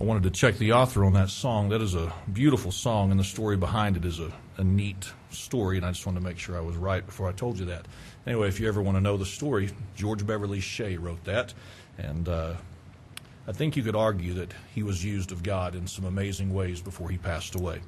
I 0.00 0.04
wanted 0.04 0.22
to 0.22 0.30
check 0.30 0.56
the 0.56 0.72
author 0.72 1.04
on 1.04 1.12
that 1.12 1.28
song. 1.28 1.68
That 1.68 1.82
is 1.82 1.94
a 1.94 2.10
beautiful 2.32 2.72
song, 2.72 3.10
and 3.10 3.20
the 3.20 3.24
story 3.24 3.58
behind 3.58 3.98
it 3.98 4.06
is 4.06 4.18
a, 4.18 4.32
a 4.56 4.64
neat 4.64 5.12
story, 5.28 5.76
and 5.76 5.84
I 5.84 5.90
just 5.90 6.06
wanted 6.06 6.20
to 6.20 6.24
make 6.24 6.38
sure 6.38 6.56
I 6.56 6.62
was 6.62 6.74
right 6.76 7.04
before 7.04 7.28
I 7.28 7.32
told 7.32 7.58
you 7.58 7.66
that. 7.66 7.84
Anyway, 8.26 8.48
if 8.48 8.58
you 8.58 8.66
ever 8.66 8.80
want 8.80 8.96
to 8.96 9.02
know 9.02 9.18
the 9.18 9.26
story, 9.26 9.68
George 9.94 10.26
Beverly 10.26 10.60
Shea 10.60 10.96
wrote 10.96 11.22
that, 11.24 11.52
and 11.98 12.26
uh, 12.30 12.54
I 13.46 13.52
think 13.52 13.76
you 13.76 13.82
could 13.82 13.94
argue 13.94 14.32
that 14.34 14.54
he 14.74 14.82
was 14.82 15.04
used 15.04 15.32
of 15.32 15.42
God 15.42 15.74
in 15.74 15.86
some 15.86 16.06
amazing 16.06 16.54
ways 16.54 16.80
before 16.80 17.10
he 17.10 17.18
passed 17.18 17.54
away. 17.54 17.82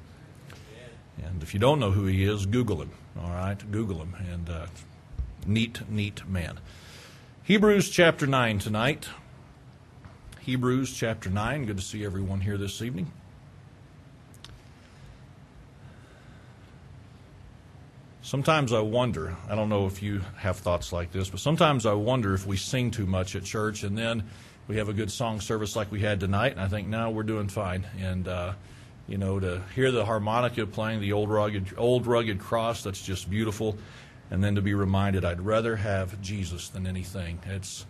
And 1.25 1.41
if 1.41 1.55
you 1.55 1.59
don't 1.59 1.79
know 1.79 1.91
who 1.91 2.05
he 2.05 2.25
is, 2.25 2.45
Google 2.45 2.79
him. 2.79 2.91
All 3.19 3.31
right, 3.31 3.57
Google 3.71 3.97
him, 3.97 4.15
and 4.31 4.49
uh, 4.51 4.67
neat, 5.47 5.89
neat 5.89 6.29
man. 6.29 6.59
Hebrews 7.41 7.89
chapter 7.89 8.27
9 8.27 8.59
tonight. 8.59 9.09
Hebrews 10.43 10.93
chapter 10.93 11.29
9. 11.29 11.67
Good 11.67 11.77
to 11.77 11.83
see 11.83 12.03
everyone 12.03 12.41
here 12.41 12.57
this 12.57 12.81
evening. 12.81 13.09
Sometimes 18.21 18.73
I 18.73 18.81
wonder, 18.81 19.37
I 19.49 19.55
don't 19.55 19.69
know 19.69 19.85
if 19.85 20.03
you 20.03 20.19
have 20.35 20.57
thoughts 20.57 20.91
like 20.91 21.13
this, 21.13 21.29
but 21.29 21.39
sometimes 21.39 21.85
I 21.85 21.93
wonder 21.93 22.33
if 22.33 22.45
we 22.45 22.57
sing 22.57 22.91
too 22.91 23.05
much 23.05 23.37
at 23.37 23.45
church 23.45 23.83
and 23.83 23.97
then 23.97 24.25
we 24.67 24.75
have 24.75 24.89
a 24.89 24.93
good 24.93 25.09
song 25.09 25.39
service 25.39 25.77
like 25.77 25.89
we 25.93 26.01
had 26.01 26.19
tonight, 26.19 26.51
and 26.51 26.59
I 26.59 26.67
think, 26.67 26.89
now 26.89 27.09
we're 27.09 27.23
doing 27.23 27.47
fine. 27.47 27.87
And, 28.01 28.27
uh, 28.27 28.53
you 29.07 29.17
know, 29.17 29.39
to 29.39 29.61
hear 29.73 29.91
the 29.91 30.03
harmonica 30.03 30.67
playing 30.67 30.99
the 30.99 31.13
old 31.13 31.29
rugged, 31.29 31.67
old 31.77 32.05
rugged 32.05 32.39
cross, 32.39 32.83
that's 32.83 33.01
just 33.01 33.29
beautiful. 33.29 33.77
And 34.29 34.43
then 34.43 34.55
to 34.55 34.61
be 34.61 34.73
reminded, 34.73 35.23
I'd 35.23 35.39
rather 35.39 35.77
have 35.77 36.21
Jesus 36.21 36.67
than 36.67 36.85
anything. 36.85 37.39
It's, 37.45 37.85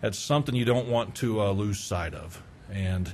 that's 0.00 0.18
something 0.18 0.54
you 0.54 0.64
don't 0.64 0.88
want 0.88 1.14
to 1.16 1.40
uh, 1.40 1.50
lose 1.52 1.78
sight 1.78 2.14
of. 2.14 2.42
And 2.70 3.12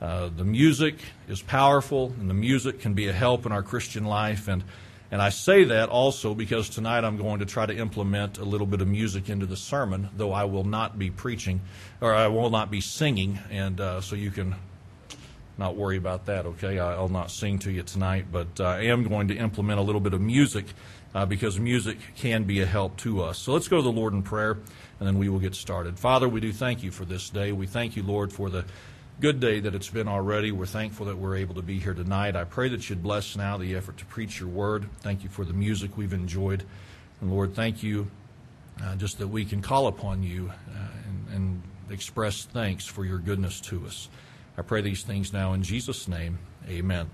uh, 0.00 0.30
the 0.34 0.44
music 0.44 0.96
is 1.28 1.40
powerful, 1.40 2.12
and 2.18 2.28
the 2.28 2.34
music 2.34 2.80
can 2.80 2.94
be 2.94 3.08
a 3.08 3.12
help 3.12 3.46
in 3.46 3.52
our 3.52 3.62
Christian 3.62 4.04
life. 4.04 4.48
And 4.48 4.64
and 5.10 5.22
I 5.22 5.28
say 5.28 5.64
that 5.64 5.90
also 5.90 6.34
because 6.34 6.68
tonight 6.68 7.04
I'm 7.04 7.16
going 7.16 7.38
to 7.38 7.46
try 7.46 7.66
to 7.66 7.76
implement 7.76 8.38
a 8.38 8.44
little 8.44 8.66
bit 8.66 8.80
of 8.80 8.88
music 8.88 9.28
into 9.28 9.46
the 9.46 9.56
sermon, 9.56 10.08
though 10.16 10.32
I 10.32 10.44
will 10.44 10.64
not 10.64 10.98
be 10.98 11.10
preaching, 11.10 11.60
or 12.00 12.12
I 12.12 12.26
will 12.26 12.50
not 12.50 12.68
be 12.68 12.80
singing, 12.80 13.38
and 13.48 13.80
uh, 13.80 14.00
so 14.00 14.16
you 14.16 14.32
can 14.32 14.56
not 15.56 15.76
worry 15.76 15.98
about 15.98 16.26
that, 16.26 16.46
okay? 16.46 16.80
I'll 16.80 17.08
not 17.08 17.30
sing 17.30 17.60
to 17.60 17.70
you 17.70 17.84
tonight, 17.84 18.26
but 18.32 18.48
uh, 18.58 18.64
I 18.64 18.86
am 18.86 19.04
going 19.04 19.28
to 19.28 19.36
implement 19.36 19.78
a 19.78 19.82
little 19.82 20.00
bit 20.00 20.14
of 20.14 20.20
music 20.20 20.66
uh, 21.14 21.24
because 21.24 21.58
music 21.58 21.98
can 22.16 22.44
be 22.44 22.60
a 22.60 22.66
help 22.66 22.96
to 22.98 23.22
us. 23.22 23.38
So 23.38 23.52
let's 23.52 23.68
go 23.68 23.76
to 23.76 23.82
the 23.82 23.92
Lord 23.92 24.12
in 24.12 24.22
prayer 24.22 24.58
and 24.98 25.06
then 25.06 25.18
we 25.18 25.28
will 25.28 25.38
get 25.38 25.54
started. 25.54 25.98
Father, 25.98 26.28
we 26.28 26.40
do 26.40 26.52
thank 26.52 26.82
you 26.82 26.90
for 26.90 27.04
this 27.04 27.30
day. 27.30 27.52
We 27.52 27.66
thank 27.66 27.96
you, 27.96 28.02
Lord, 28.02 28.32
for 28.32 28.50
the 28.50 28.64
good 29.20 29.38
day 29.38 29.60
that 29.60 29.74
it's 29.74 29.88
been 29.88 30.08
already. 30.08 30.50
We're 30.50 30.66
thankful 30.66 31.06
that 31.06 31.16
we're 31.16 31.36
able 31.36 31.54
to 31.54 31.62
be 31.62 31.78
here 31.78 31.94
tonight. 31.94 32.34
I 32.34 32.44
pray 32.44 32.68
that 32.70 32.90
you'd 32.90 33.02
bless 33.02 33.36
now 33.36 33.56
the 33.56 33.76
effort 33.76 33.96
to 33.98 34.04
preach 34.06 34.40
your 34.40 34.48
word. 34.48 34.88
Thank 35.00 35.22
you 35.22 35.28
for 35.28 35.44
the 35.44 35.52
music 35.52 35.96
we've 35.96 36.12
enjoyed. 36.12 36.64
And 37.20 37.30
Lord, 37.30 37.54
thank 37.54 37.82
you 37.82 38.10
uh, 38.82 38.96
just 38.96 39.18
that 39.18 39.28
we 39.28 39.44
can 39.44 39.62
call 39.62 39.86
upon 39.86 40.22
you 40.22 40.50
uh, 40.50 40.88
and, 41.06 41.28
and 41.34 41.62
express 41.90 42.44
thanks 42.44 42.84
for 42.84 43.04
your 43.04 43.18
goodness 43.18 43.60
to 43.60 43.86
us. 43.86 44.08
I 44.58 44.62
pray 44.62 44.80
these 44.80 45.02
things 45.02 45.32
now 45.32 45.52
in 45.52 45.62
Jesus' 45.62 46.08
name. 46.08 46.38
Amen. 46.68 47.08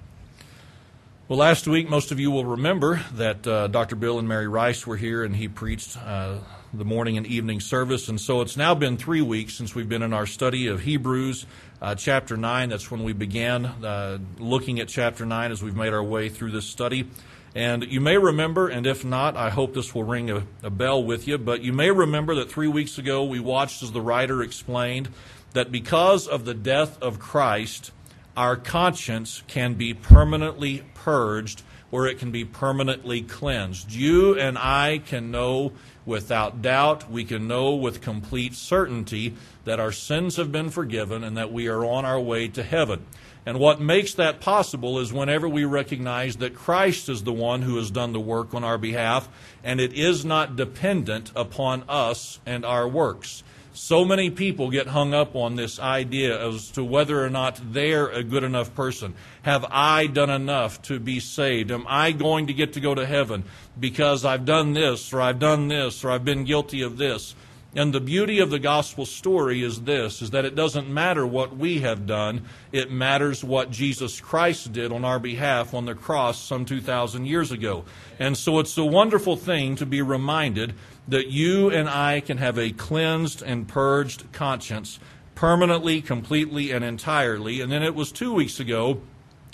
Well, 1.31 1.39
last 1.39 1.69
week, 1.69 1.89
most 1.89 2.11
of 2.11 2.19
you 2.19 2.33
will 2.33 2.45
remember 2.45 3.05
that 3.13 3.47
uh, 3.47 3.69
Dr. 3.69 3.95
Bill 3.95 4.19
and 4.19 4.27
Mary 4.27 4.49
Rice 4.49 4.85
were 4.85 4.97
here 4.97 5.23
and 5.23 5.37
he 5.37 5.47
preached 5.47 5.97
uh, 5.97 6.39
the 6.75 6.85
morning 6.85 7.17
and 7.19 7.25
evening 7.25 7.61
service. 7.61 8.09
And 8.09 8.21
so 8.21 8.41
it's 8.41 8.57
now 8.57 8.75
been 8.75 8.97
three 8.97 9.23
weeks 9.23 9.55
since 9.55 9.73
we've 9.73 9.89
been 9.89 10.03
in 10.03 10.13
our 10.13 10.27
study 10.27 10.67
of 10.67 10.81
Hebrews 10.81 11.47
uh, 11.81 11.95
chapter 11.95 12.37
9. 12.37 12.71
That's 12.71 12.91
when 12.91 13.05
we 13.05 13.13
began 13.13 13.65
uh, 13.65 14.19
looking 14.41 14.81
at 14.81 14.89
chapter 14.89 15.25
9 15.25 15.53
as 15.53 15.63
we've 15.63 15.77
made 15.77 15.93
our 15.93 16.03
way 16.03 16.31
through 16.31 16.51
this 16.51 16.67
study. 16.67 17.09
And 17.55 17.85
you 17.85 18.01
may 18.01 18.19
remember, 18.19 18.67
and 18.67 18.85
if 18.85 19.05
not, 19.05 19.37
I 19.37 19.51
hope 19.51 19.73
this 19.73 19.95
will 19.95 20.03
ring 20.03 20.33
a, 20.33 20.45
a 20.65 20.71
bell 20.71 21.01
with 21.05 21.29
you, 21.29 21.39
but 21.39 21.63
you 21.63 21.73
may 21.73 21.93
remember 21.93 22.35
that 22.35 22.51
three 22.51 22.67
weeks 22.67 22.99
ago 22.99 23.23
we 23.23 23.39
watched 23.39 23.85
as 23.85 23.93
the 23.93 24.01
writer 24.01 24.43
explained 24.43 25.09
that 25.53 25.71
because 25.71 26.27
of 26.27 26.45
the 26.45 26.55
death 26.55 27.01
of 27.01 27.21
Christ, 27.21 27.93
our 28.41 28.57
conscience 28.57 29.43
can 29.49 29.75
be 29.75 29.93
permanently 29.93 30.83
purged 30.95 31.63
or 31.91 32.07
it 32.07 32.19
can 32.19 32.31
be 32.31 32.43
permanently 32.43 33.21
cleansed. 33.21 33.93
You 33.93 34.35
and 34.39 34.57
I 34.57 35.03
can 35.05 35.31
know 35.31 35.73
without 36.07 36.63
doubt, 36.63 37.11
we 37.11 37.23
can 37.23 37.47
know 37.47 37.75
with 37.75 38.01
complete 38.01 38.55
certainty 38.55 39.35
that 39.65 39.79
our 39.79 39.93
sins 39.93 40.37
have 40.37 40.51
been 40.51 40.71
forgiven 40.71 41.23
and 41.23 41.37
that 41.37 41.53
we 41.53 41.69
are 41.69 41.85
on 41.85 42.07
our 42.07 42.19
way 42.19 42.49
to 42.49 42.63
heaven. 42.63 43.05
And 43.45 43.61
what 43.61 43.79
makes 43.79 44.15
that 44.15 44.41
possible 44.41 44.99
is 44.99 45.13
whenever 45.13 45.47
we 45.47 45.67
recognize 45.67 46.37
that 46.37 46.55
Christ 46.55 47.11
is 47.11 47.25
the 47.25 47.35
one 47.35 47.61
who 47.61 47.77
has 47.77 47.91
done 47.91 48.15
the 48.15 48.21
work 48.21 48.55
on 48.55 48.65
our 48.65 48.79
behalf, 48.79 49.29
and 49.63 49.83
it 49.83 49.93
is 49.93 50.25
not 50.25 50.57
dependent 50.57 51.31
upon 51.37 51.85
us 51.91 52.41
and 52.47 52.65
our 52.65 52.89
works. 52.89 53.43
So 53.73 54.05
many 54.05 54.31
people 54.31 54.69
get 54.71 54.89
hung 54.89 55.15
up 55.15 55.37
on 55.37 55.55
this 55.55 55.79
idea 55.79 56.45
as 56.49 56.73
to 56.73 56.83
whether 56.83 57.25
or 57.25 57.31
not 57.31 57.61
they're 57.73 58.09
a 58.09 58.25
good 58.25 58.43
enough 58.43 58.75
person. 58.75 59.15
Have 59.43 59.65
I 59.71 60.09
done 60.09 60.31
enough 60.31 60.83
to 60.83 60.99
be 60.99 61.21
saved? 61.21 61.71
Am 61.71 61.85
I 61.89 62.11
going 62.11 62.49
to 62.49 62.53
get 62.53 62.73
to 62.73 62.81
go 62.81 62.95
to 62.97 63.07
heaven 63.07 63.45
because 63.79 64.25
I've 64.25 64.45
done 64.45 64.73
this 64.73 65.13
or 65.13 65.21
I've 65.21 65.39
done 65.39 65.69
this 65.69 66.05
or 66.05 66.11
I've 66.11 66.25
been 66.25 66.45
guilty 66.45 66.83
of 66.83 66.97
this? 66.97 67.37
And 67.75 67.93
the 67.93 68.01
beauty 68.01 68.41
of 68.41 68.51
the 68.51 68.59
gospel 68.59 69.07
story 69.07 69.63
is 69.63 69.83
this 69.83 70.23
is 70.23 70.31
that 70.31 70.45
it 70.45 70.57
doesn't 70.57 70.89
matter 70.89 71.25
what 71.25 71.57
we 71.57 71.79
have 71.81 72.05
done, 72.05 72.43
it 72.73 72.91
matters 72.91 73.45
what 73.45 73.71
Jesus 73.71 74.21
Christ 74.21 74.73
did 74.73 74.91
on 74.91 75.05
our 75.05 75.21
behalf 75.21 75.73
on 75.73 75.85
the 75.85 75.95
cross 75.95 76.43
some 76.43 76.65
2,000 76.65 77.27
years 77.27 77.53
ago. 77.53 77.85
And 78.19 78.37
so 78.37 78.59
it's 78.59 78.77
a 78.77 78.85
wonderful 78.85 79.37
thing 79.37 79.77
to 79.77 79.87
be 79.87 80.03
reminded 80.03 80.75
that 81.07 81.29
you 81.29 81.71
and 81.71 81.89
I 81.89 82.21
can 82.21 82.39
have 82.39 82.59
a 82.59 82.73
cleansed 82.73 83.41
and 83.41 83.69
purged 83.69 84.33
conscience 84.33 84.99
permanently, 85.37 86.03
completely, 86.03 86.73
and 86.73 86.85
entirely. 86.85 87.61
And 87.61 87.71
then 87.71 87.85
it 87.85 87.95
was 87.95 88.11
two 88.11 88.35
weeks 88.35 88.59
ago 88.59 89.01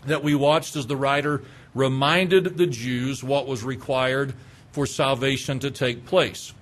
that 0.06 0.22
we 0.22 0.34
watched 0.34 0.75
as 0.75 0.87
the 0.87 0.97
writer 0.97 1.43
reminded 1.75 2.56
the 2.56 2.66
Jews 2.66 3.22
what 3.22 3.47
was 3.47 3.62
required 3.62 4.33
for 4.72 4.87
salvation 4.87 5.59
to 5.60 5.71
take 5.71 6.06
place. 6.06 6.54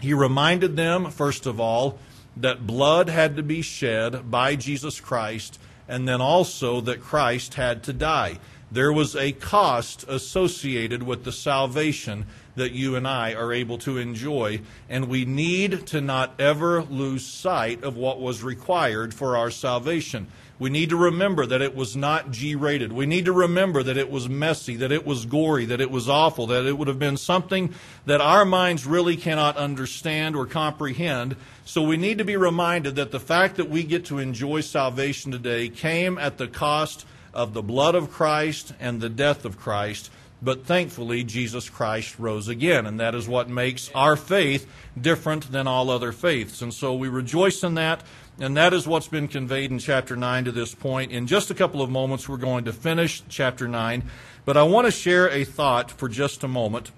He 0.00 0.14
reminded 0.14 0.76
them, 0.76 1.10
first 1.10 1.46
of 1.46 1.58
all, 1.58 1.98
that 2.36 2.66
blood 2.66 3.08
had 3.08 3.36
to 3.36 3.42
be 3.42 3.62
shed 3.62 4.30
by 4.30 4.54
Jesus 4.54 5.00
Christ, 5.00 5.58
and 5.88 6.06
then 6.06 6.20
also 6.20 6.80
that 6.82 7.00
Christ 7.00 7.54
had 7.54 7.82
to 7.84 7.92
die. 7.92 8.38
There 8.70 8.92
was 8.92 9.16
a 9.16 9.32
cost 9.32 10.04
associated 10.08 11.02
with 11.02 11.24
the 11.24 11.32
salvation 11.32 12.26
that 12.54 12.72
you 12.72 12.96
and 12.96 13.08
I 13.08 13.32
are 13.32 13.52
able 13.52 13.78
to 13.78 13.96
enjoy, 13.96 14.60
and 14.88 15.08
we 15.08 15.24
need 15.24 15.86
to 15.86 16.00
not 16.00 16.38
ever 16.38 16.82
lose 16.82 17.24
sight 17.24 17.82
of 17.82 17.96
what 17.96 18.20
was 18.20 18.42
required 18.42 19.14
for 19.14 19.36
our 19.36 19.50
salvation. 19.50 20.26
We 20.58 20.70
need 20.70 20.90
to 20.90 20.96
remember 20.96 21.46
that 21.46 21.62
it 21.62 21.76
was 21.76 21.96
not 21.96 22.32
G 22.32 22.56
rated. 22.56 22.92
We 22.92 23.06
need 23.06 23.26
to 23.26 23.32
remember 23.32 23.82
that 23.84 23.96
it 23.96 24.10
was 24.10 24.28
messy, 24.28 24.74
that 24.76 24.90
it 24.90 25.06
was 25.06 25.24
gory, 25.24 25.64
that 25.66 25.80
it 25.80 25.90
was 25.90 26.08
awful, 26.08 26.48
that 26.48 26.66
it 26.66 26.76
would 26.76 26.88
have 26.88 26.98
been 26.98 27.16
something 27.16 27.72
that 28.06 28.20
our 28.20 28.44
minds 28.44 28.84
really 28.84 29.16
cannot 29.16 29.56
understand 29.56 30.34
or 30.34 30.46
comprehend. 30.46 31.36
So 31.64 31.82
we 31.82 31.96
need 31.96 32.18
to 32.18 32.24
be 32.24 32.36
reminded 32.36 32.96
that 32.96 33.12
the 33.12 33.20
fact 33.20 33.56
that 33.56 33.70
we 33.70 33.84
get 33.84 34.06
to 34.06 34.18
enjoy 34.18 34.62
salvation 34.62 35.30
today 35.30 35.68
came 35.68 36.18
at 36.18 36.38
the 36.38 36.48
cost 36.48 37.06
of 37.32 37.54
the 37.54 37.62
blood 37.62 37.94
of 37.94 38.10
Christ 38.10 38.72
and 38.80 39.00
the 39.00 39.08
death 39.08 39.44
of 39.44 39.58
Christ. 39.58 40.10
But 40.40 40.64
thankfully, 40.64 41.24
Jesus 41.24 41.68
Christ 41.68 42.18
rose 42.18 42.48
again, 42.48 42.86
and 42.86 43.00
that 43.00 43.14
is 43.14 43.26
what 43.26 43.48
makes 43.48 43.90
our 43.94 44.16
faith 44.16 44.68
different 45.00 45.50
than 45.50 45.66
all 45.66 45.90
other 45.90 46.12
faiths. 46.12 46.62
And 46.62 46.72
so 46.72 46.94
we 46.94 47.08
rejoice 47.08 47.64
in 47.64 47.74
that. 47.74 48.02
And 48.40 48.56
that 48.56 48.72
is 48.72 48.86
what's 48.86 49.08
been 49.08 49.26
conveyed 49.26 49.72
in 49.72 49.80
chapter 49.80 50.14
9 50.14 50.44
to 50.44 50.52
this 50.52 50.72
point. 50.72 51.10
In 51.10 51.26
just 51.26 51.50
a 51.50 51.54
couple 51.54 51.82
of 51.82 51.90
moments, 51.90 52.28
we're 52.28 52.36
going 52.36 52.64
to 52.66 52.72
finish 52.72 53.22
chapter 53.28 53.66
9. 53.66 54.04
But 54.44 54.56
I 54.56 54.62
want 54.62 54.86
to 54.86 54.92
share 54.92 55.28
a 55.28 55.42
thought 55.44 55.90
for 55.90 56.08
just 56.08 56.44
a 56.44 56.48
moment 56.48 56.92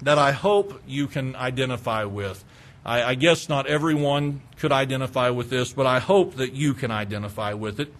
that 0.00 0.16
I 0.16 0.32
hope 0.32 0.80
you 0.86 1.06
can 1.06 1.36
identify 1.36 2.04
with. 2.04 2.44
I, 2.84 3.02
I 3.02 3.14
guess 3.14 3.48
not 3.48 3.66
everyone 3.66 4.40
could 4.56 4.72
identify 4.72 5.28
with 5.28 5.50
this, 5.50 5.72
but 5.72 5.86
I 5.86 5.98
hope 5.98 6.36
that 6.36 6.54
you 6.54 6.72
can 6.72 6.90
identify 6.90 7.52
with 7.52 7.78
it. 7.78 7.92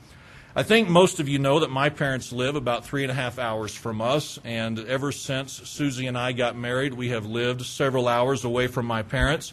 I 0.57 0.63
think 0.63 0.89
most 0.89 1.21
of 1.21 1.29
you 1.29 1.39
know 1.39 1.61
that 1.61 1.71
my 1.71 1.91
parents 1.91 2.33
live 2.33 2.57
about 2.57 2.85
three 2.85 3.05
and 3.05 3.11
a 3.13 3.15
half 3.15 3.39
hours 3.39 3.75
from 3.75 4.01
us, 4.01 4.39
and 4.43 4.79
ever 4.81 5.13
since 5.13 5.53
Susie 5.69 6.07
and 6.07 6.19
I 6.19 6.33
got 6.33 6.57
married, 6.57 6.95
we 6.95 7.11
have 7.11 7.25
lived 7.27 7.63
several 7.63 8.09
hours 8.09 8.45
away 8.45 8.67
from 8.67 8.87
my 8.87 9.03
parents. 9.03 9.53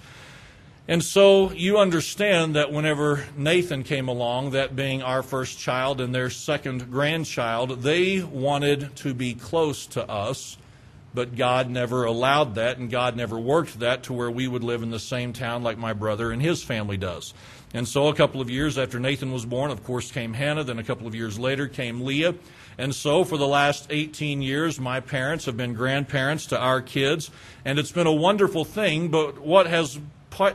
And 0.90 1.04
so 1.04 1.52
you 1.52 1.78
understand 1.80 2.56
that 2.56 2.72
whenever 2.72 3.26
Nathan 3.36 3.84
came 3.84 4.08
along, 4.08 4.52
that 4.52 4.74
being 4.74 5.02
our 5.02 5.22
first 5.22 5.60
child 5.60 6.00
and 6.00 6.16
their 6.16 6.30
second 6.30 6.90
grandchild, 6.90 7.82
they 7.82 8.24
wanted 8.24 8.96
to 8.98 9.14
be 9.14 9.34
close 9.34 9.86
to 9.88 10.10
us, 10.10 10.58
but 11.14 11.36
God 11.36 11.70
never 11.70 12.06
allowed 12.06 12.56
that, 12.56 12.78
and 12.78 12.90
God 12.90 13.18
never 13.18 13.38
worked 13.38 13.80
that 13.80 14.04
to 14.04 14.14
where 14.14 14.32
we 14.32 14.48
would 14.48 14.64
live 14.64 14.82
in 14.82 14.90
the 14.90 15.00
same 15.00 15.34
town 15.34 15.62
like 15.62 15.78
my 15.78 15.92
brother 15.92 16.32
and 16.32 16.42
his 16.42 16.64
family 16.64 16.96
does. 16.96 17.34
And 17.74 17.86
so, 17.86 18.08
a 18.08 18.16
couple 18.16 18.40
of 18.40 18.50
years 18.50 18.78
after 18.78 18.98
Nathan 18.98 19.34
was 19.34 19.46
born, 19.46 19.72
of 19.72 19.84
course, 19.84 20.10
came 20.10 20.34
Hannah. 20.34 20.64
Then, 20.64 20.80
a 20.80 20.84
couple 20.86 21.06
of 21.06 21.14
years 21.14 21.38
later, 21.38 21.68
came 21.68 22.00
Leah. 22.00 22.36
And 22.78 22.96
so, 22.96 23.26
for 23.26 23.38
the 23.38 23.48
last 23.48 23.88
18 23.90 24.42
years, 24.42 24.80
my 24.80 25.02
parents 25.02 25.46
have 25.46 25.58
been 25.58 25.74
grandparents 25.74 26.46
to 26.48 26.58
our 26.58 26.82
kids. 26.82 27.30
And 27.66 27.78
it's 27.78 27.92
been 27.92 28.08
a 28.08 28.14
wonderful 28.14 28.64
thing. 28.64 29.10
But 29.10 29.40
what 29.40 29.68
has 29.68 30.00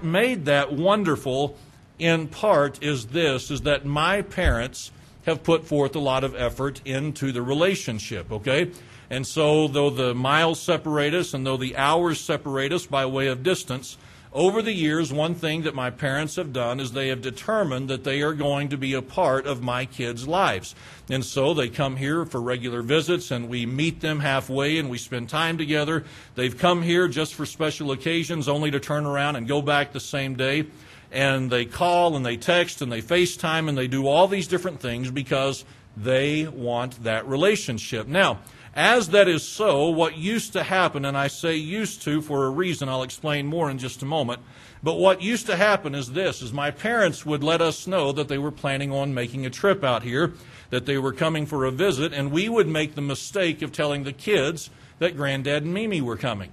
made 0.02 0.44
that 0.46 0.72
wonderful, 0.72 1.56
in 1.98 2.28
part, 2.28 2.82
is 2.82 3.06
this 3.06 3.50
is 3.50 3.62
that 3.62 3.84
my 3.84 4.22
parents 4.22 4.90
have 5.24 5.42
put 5.42 5.66
forth 5.66 5.94
a 5.94 6.00
lot 6.00 6.24
of 6.24 6.34
effort 6.34 6.80
into 6.84 7.32
the 7.32 7.42
relationship, 7.42 8.30
okay? 8.32 8.70
And 9.10 9.26
so, 9.26 9.68
though 9.68 9.90
the 9.90 10.14
miles 10.14 10.60
separate 10.60 11.14
us 11.14 11.34
and 11.34 11.46
though 11.46 11.56
the 11.56 11.76
hours 11.76 12.20
separate 12.20 12.72
us 12.72 12.86
by 12.86 13.06
way 13.06 13.26
of 13.28 13.42
distance, 13.42 13.98
over 14.32 14.62
the 14.62 14.72
years, 14.72 15.12
one 15.12 15.34
thing 15.34 15.62
that 15.62 15.74
my 15.74 15.90
parents 15.90 16.36
have 16.36 16.52
done 16.52 16.80
is 16.80 16.92
they 16.92 17.08
have 17.08 17.20
determined 17.20 17.88
that 17.90 18.04
they 18.04 18.22
are 18.22 18.32
going 18.32 18.70
to 18.70 18.78
be 18.78 18.94
a 18.94 19.02
part 19.02 19.46
of 19.46 19.62
my 19.62 19.84
kids' 19.84 20.26
lives. 20.26 20.74
And 21.10 21.22
so 21.22 21.52
they 21.52 21.68
come 21.68 21.96
here 21.96 22.24
for 22.24 22.40
regular 22.40 22.80
visits 22.80 23.30
and 23.30 23.50
we 23.50 23.66
meet 23.66 24.00
them 24.00 24.20
halfway 24.20 24.78
and 24.78 24.88
we 24.88 24.96
spend 24.96 25.28
time 25.28 25.58
together. 25.58 26.04
They've 26.34 26.56
come 26.56 26.80
here 26.80 27.08
just 27.08 27.34
for 27.34 27.44
special 27.44 27.92
occasions 27.92 28.48
only 28.48 28.70
to 28.70 28.80
turn 28.80 29.04
around 29.04 29.36
and 29.36 29.46
go 29.46 29.60
back 29.60 29.92
the 29.92 30.00
same 30.00 30.34
day. 30.34 30.66
And 31.10 31.50
they 31.50 31.66
call 31.66 32.16
and 32.16 32.24
they 32.24 32.38
text 32.38 32.80
and 32.80 32.90
they 32.90 33.02
FaceTime 33.02 33.68
and 33.68 33.76
they 33.76 33.88
do 33.88 34.06
all 34.06 34.28
these 34.28 34.48
different 34.48 34.80
things 34.80 35.10
because 35.10 35.66
they 35.94 36.46
want 36.46 37.04
that 37.04 37.26
relationship. 37.26 38.06
Now, 38.06 38.40
as 38.74 39.10
that 39.10 39.28
is 39.28 39.42
so, 39.42 39.88
what 39.88 40.16
used 40.16 40.52
to 40.54 40.62
happen, 40.62 41.04
and 41.04 41.16
I 41.16 41.28
say 41.28 41.56
used 41.56 42.02
to 42.02 42.22
for 42.22 42.46
a 42.46 42.50
reason, 42.50 42.88
I'll 42.88 43.02
explain 43.02 43.46
more 43.46 43.70
in 43.70 43.78
just 43.78 44.02
a 44.02 44.06
moment, 44.06 44.40
but 44.82 44.98
what 44.98 45.22
used 45.22 45.46
to 45.46 45.56
happen 45.56 45.94
is 45.94 46.12
this, 46.12 46.42
is 46.42 46.52
my 46.52 46.70
parents 46.70 47.26
would 47.26 47.44
let 47.44 47.60
us 47.60 47.86
know 47.86 48.12
that 48.12 48.28
they 48.28 48.38
were 48.38 48.50
planning 48.50 48.90
on 48.90 49.14
making 49.14 49.44
a 49.44 49.50
trip 49.50 49.84
out 49.84 50.02
here, 50.02 50.32
that 50.70 50.86
they 50.86 50.98
were 50.98 51.12
coming 51.12 51.46
for 51.46 51.64
a 51.64 51.70
visit, 51.70 52.12
and 52.12 52.32
we 52.32 52.48
would 52.48 52.66
make 52.66 52.94
the 52.94 53.02
mistake 53.02 53.62
of 53.62 53.72
telling 53.72 54.04
the 54.04 54.12
kids 54.12 54.70
that 54.98 55.16
Granddad 55.16 55.64
and 55.64 55.74
Mimi 55.74 56.00
were 56.00 56.16
coming. 56.16 56.50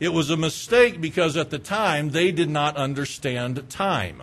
It 0.00 0.10
was 0.10 0.30
a 0.30 0.36
mistake 0.36 1.00
because 1.00 1.36
at 1.36 1.50
the 1.50 1.58
time 1.58 2.10
they 2.10 2.30
did 2.30 2.50
not 2.50 2.76
understand 2.76 3.68
time. 3.68 4.22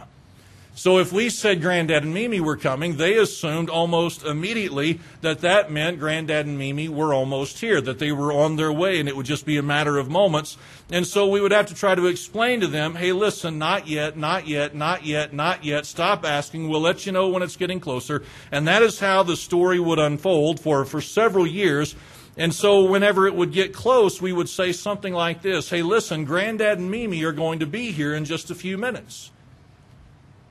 So 0.77 0.97
if 0.97 1.13
we 1.13 1.29
said 1.29 1.61
Granddad 1.61 2.03
and 2.03 2.13
Mimi 2.13 2.41
were 2.41 2.57
coming, 2.57 2.97
they 2.97 3.17
assumed 3.17 3.69
almost 3.69 4.25
immediately 4.25 4.99
that 5.21 5.39
that 5.39 5.71
meant 5.71 5.99
Granddad 5.99 6.45
and 6.45 6.57
Mimi 6.57 6.89
were 6.89 7.13
almost 7.13 7.59
here, 7.59 7.79
that 7.79 7.97
they 7.97 8.11
were 8.11 8.33
on 8.33 8.57
their 8.57 8.73
way, 8.73 8.99
and 8.99 9.07
it 9.07 9.15
would 9.15 9.25
just 9.25 9.45
be 9.45 9.55
a 9.55 9.63
matter 9.63 9.97
of 9.97 10.09
moments. 10.09 10.57
And 10.91 11.07
so 11.07 11.29
we 11.29 11.39
would 11.39 11.53
have 11.53 11.67
to 11.67 11.73
try 11.73 11.95
to 11.95 12.07
explain 12.07 12.59
to 12.59 12.67
them, 12.67 12.95
hey, 12.95 13.13
listen, 13.13 13.57
not 13.57 13.87
yet, 13.87 14.17
not 14.17 14.49
yet, 14.49 14.75
not 14.75 15.05
yet, 15.05 15.33
not 15.33 15.63
yet. 15.63 15.85
Stop 15.85 16.25
asking. 16.25 16.67
We'll 16.67 16.81
let 16.81 17.05
you 17.05 17.13
know 17.13 17.29
when 17.29 17.41
it's 17.41 17.55
getting 17.55 17.79
closer. 17.79 18.23
And 18.51 18.67
that 18.67 18.83
is 18.83 18.99
how 18.99 19.23
the 19.23 19.37
story 19.37 19.79
would 19.79 19.99
unfold 19.99 20.59
for, 20.59 20.83
for 20.83 20.99
several 20.99 21.47
years. 21.47 21.95
And 22.35 22.53
so 22.53 22.83
whenever 22.83 23.27
it 23.27 23.35
would 23.35 23.53
get 23.53 23.73
close, 23.73 24.21
we 24.21 24.33
would 24.33 24.49
say 24.49 24.73
something 24.73 25.13
like 25.13 25.41
this 25.41 25.69
Hey, 25.69 25.83
listen, 25.83 26.25
Granddad 26.25 26.79
and 26.79 26.91
Mimi 26.91 27.23
are 27.23 27.31
going 27.31 27.59
to 27.59 27.65
be 27.65 27.91
here 27.91 28.13
in 28.13 28.25
just 28.25 28.51
a 28.51 28.55
few 28.55 28.77
minutes. 28.77 29.31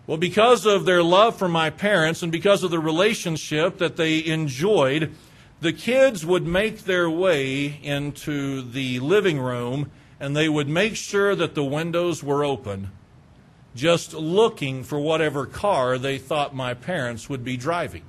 Well, 0.07 0.19
because 0.19 0.67
of 0.67 0.85
their 0.85 1.03
love 1.03 1.37
for 1.37 1.49
my 1.49 1.71
parents 1.71 2.23
and 2.23 2.31
because 2.31 2.63
of 2.63 2.71
the 2.71 2.79
relationship 2.79 3.79
that 3.79 3.97
they 3.97 4.23
enjoyed, 4.23 5.15
the 5.63 5.73
kids 5.73 6.27
would 6.27 6.47
make 6.47 6.81
their 6.81 7.09
way 7.09 7.81
into 7.83 8.61
the 8.61 9.01
living 9.01 9.41
room 9.41 9.91
and 10.21 10.37
they 10.37 10.49
would 10.49 10.69
make 10.69 10.97
sure 10.97 11.35
that 11.35 11.55
the 11.55 11.65
windows 11.65 12.23
were 12.23 12.45
open, 12.45 12.91
just 13.75 14.13
looking 14.13 14.85
for 14.85 15.01
whatever 15.01 15.47
car 15.47 15.97
they 15.97 16.19
thought 16.19 16.55
my 16.55 16.75
parents 16.75 17.31
would 17.31 17.43
be 17.43 17.57
driving. 17.57 18.03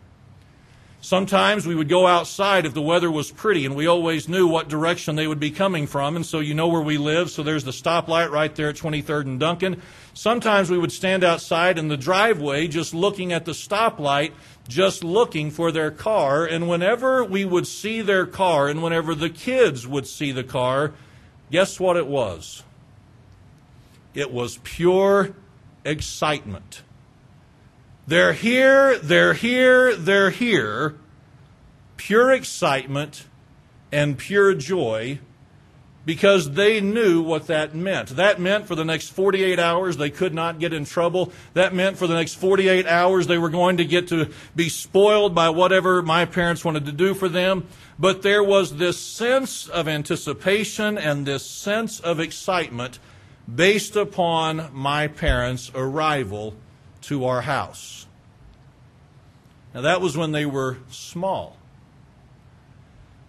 Sometimes 0.99 1.67
we 1.67 1.75
would 1.75 1.87
go 1.87 2.07
outside 2.07 2.65
if 2.65 2.73
the 2.73 2.81
weather 2.81 3.11
was 3.11 3.31
pretty, 3.31 3.63
and 3.63 3.75
we 3.75 3.85
always 3.85 4.27
knew 4.27 4.47
what 4.47 4.67
direction 4.67 5.15
they 5.15 5.27
would 5.27 5.39
be 5.39 5.51
coming 5.51 5.85
from, 5.85 6.15
and 6.15 6.25
so 6.25 6.39
you 6.39 6.55
know 6.55 6.67
where 6.67 6.81
we 6.81 6.97
live. 6.97 7.29
So 7.29 7.43
there's 7.43 7.63
the 7.63 7.69
stoplight 7.69 8.31
right 8.31 8.55
there 8.55 8.69
at 8.69 8.75
23rd 8.75 9.25
and 9.27 9.39
Duncan. 9.39 9.83
Sometimes 10.15 10.69
we 10.69 10.77
would 10.77 10.93
stand 10.93 11.25
outside 11.25 11.77
in 11.77 11.89
the 11.89 11.97
driveway 11.97 12.69
just 12.69 12.93
looking 12.93 13.33
at 13.33 13.43
the 13.43 13.51
stoplight, 13.51 14.31
just 14.65 15.03
looking 15.03 15.51
for 15.51 15.73
their 15.73 15.91
car, 15.91 16.45
and 16.45 16.69
whenever 16.69 17.21
we 17.21 17.43
would 17.43 17.67
see 17.67 18.01
their 18.01 18.25
car, 18.25 18.69
and 18.69 18.81
whenever 18.81 19.13
the 19.13 19.29
kids 19.29 19.85
would 19.85 20.07
see 20.07 20.31
the 20.31 20.43
car, 20.43 20.93
guess 21.51 21.81
what 21.81 21.97
it 21.97 22.07
was? 22.07 22.63
It 24.13 24.31
was 24.31 24.57
pure 24.63 25.35
excitement. 25.83 26.81
They're 28.07 28.33
here, 28.33 28.97
they're 28.97 29.33
here, 29.33 29.97
they're 29.97 30.29
here. 30.29 30.95
Pure 31.97 32.31
excitement 32.31 33.25
and 33.91 34.17
pure 34.17 34.53
joy 34.53 35.19
because 36.05 36.51
they 36.51 36.79
knew 36.81 37.21
what 37.21 37.47
that 37.47 37.73
meant. 37.73 38.09
That 38.09 38.39
meant 38.39 38.67
for 38.67 38.75
the 38.75 38.85
next 38.85 39.09
48 39.09 39.59
hours 39.59 39.97
they 39.97 40.09
could 40.09 40.33
not 40.33 40.59
get 40.59 40.73
in 40.73 40.85
trouble. 40.85 41.31
That 41.53 41.73
meant 41.73 41.97
for 41.97 42.07
the 42.07 42.13
next 42.13 42.35
48 42.35 42.85
hours 42.85 43.27
they 43.27 43.37
were 43.37 43.49
going 43.49 43.77
to 43.77 43.85
get 43.85 44.07
to 44.09 44.29
be 44.55 44.69
spoiled 44.69 45.33
by 45.33 45.49
whatever 45.49 46.01
my 46.01 46.25
parents 46.25 46.63
wanted 46.63 46.85
to 46.85 46.91
do 46.91 47.13
for 47.13 47.27
them. 47.27 47.67
But 47.97 48.21
there 48.21 48.43
was 48.43 48.77
this 48.77 48.99
sense 48.99 49.67
of 49.67 49.87
anticipation 49.87 50.97
and 50.97 51.25
this 51.25 51.45
sense 51.45 51.99
of 51.99 52.19
excitement 52.19 52.99
based 53.53 53.95
upon 53.95 54.69
my 54.73 55.07
parents' 55.07 55.71
arrival 55.73 56.55
to 57.01 57.25
our 57.25 57.41
house. 57.41 58.05
Now, 59.73 59.81
that 59.81 60.01
was 60.01 60.15
when 60.15 60.31
they 60.31 60.45
were 60.45 60.77
small. 60.89 61.57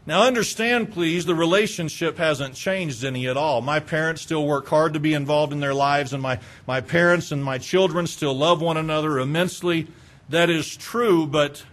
Now, 0.06 0.22
understand, 0.22 0.92
please, 0.92 1.26
the 1.26 1.34
relationship 1.34 2.16
hasn't 2.18 2.54
changed 2.54 3.04
any 3.04 3.26
at 3.26 3.36
all. 3.36 3.60
My 3.60 3.80
parents 3.80 4.22
still 4.22 4.46
work 4.46 4.68
hard 4.68 4.92
to 4.92 5.00
be 5.00 5.14
involved 5.14 5.52
in 5.52 5.58
their 5.58 5.74
lives, 5.74 6.12
and 6.12 6.22
my, 6.22 6.38
my 6.64 6.80
parents 6.80 7.32
and 7.32 7.42
my 7.42 7.58
children 7.58 8.06
still 8.06 8.32
love 8.34 8.60
one 8.60 8.76
another 8.76 9.18
immensely. 9.18 9.88
That 10.28 10.48
is 10.48 10.76
true, 10.76 11.26
but 11.26 11.64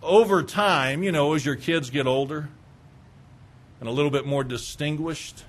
over 0.00 0.44
time, 0.44 1.02
you 1.02 1.10
know, 1.10 1.34
as 1.34 1.44
your 1.44 1.56
kids 1.56 1.90
get 1.90 2.06
older 2.06 2.50
and 3.80 3.88
a 3.88 3.92
little 3.92 4.12
bit 4.12 4.24
more 4.24 4.44
distinguished, 4.44 5.44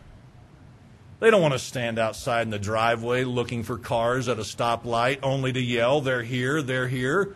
they 1.19 1.29
don't 1.29 1.41
want 1.41 1.53
to 1.53 1.59
stand 1.59 1.99
outside 1.99 2.43
in 2.43 2.49
the 2.49 2.57
driveway 2.57 3.25
looking 3.25 3.61
for 3.61 3.77
cars 3.77 4.27
at 4.27 4.39
a 4.39 4.43
stoplight 4.43 5.19
only 5.21 5.53
to 5.53 5.61
yell, 5.61 6.01
they're 6.01 6.23
here, 6.23 6.63
they're 6.63 6.87
here. 6.87 7.35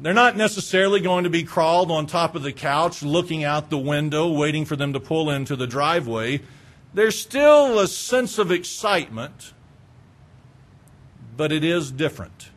They're 0.00 0.12
not 0.12 0.36
necessarily 0.36 1.00
going 1.00 1.24
to 1.24 1.30
be 1.30 1.44
crawled 1.44 1.90
on 1.90 2.06
top 2.06 2.34
of 2.34 2.42
the 2.42 2.52
couch, 2.52 3.02
looking 3.02 3.44
out 3.44 3.70
the 3.70 3.78
window, 3.78 4.30
waiting 4.30 4.64
for 4.64 4.76
them 4.76 4.92
to 4.92 5.00
pull 5.00 5.30
into 5.30 5.56
the 5.56 5.66
driveway. 5.66 6.40
There's 6.92 7.18
still 7.18 7.78
a 7.78 7.88
sense 7.88 8.38
of 8.38 8.50
excitement, 8.50 9.52
but 11.36 11.52
it 11.52 11.64
is 11.64 11.90
different. 11.90 12.50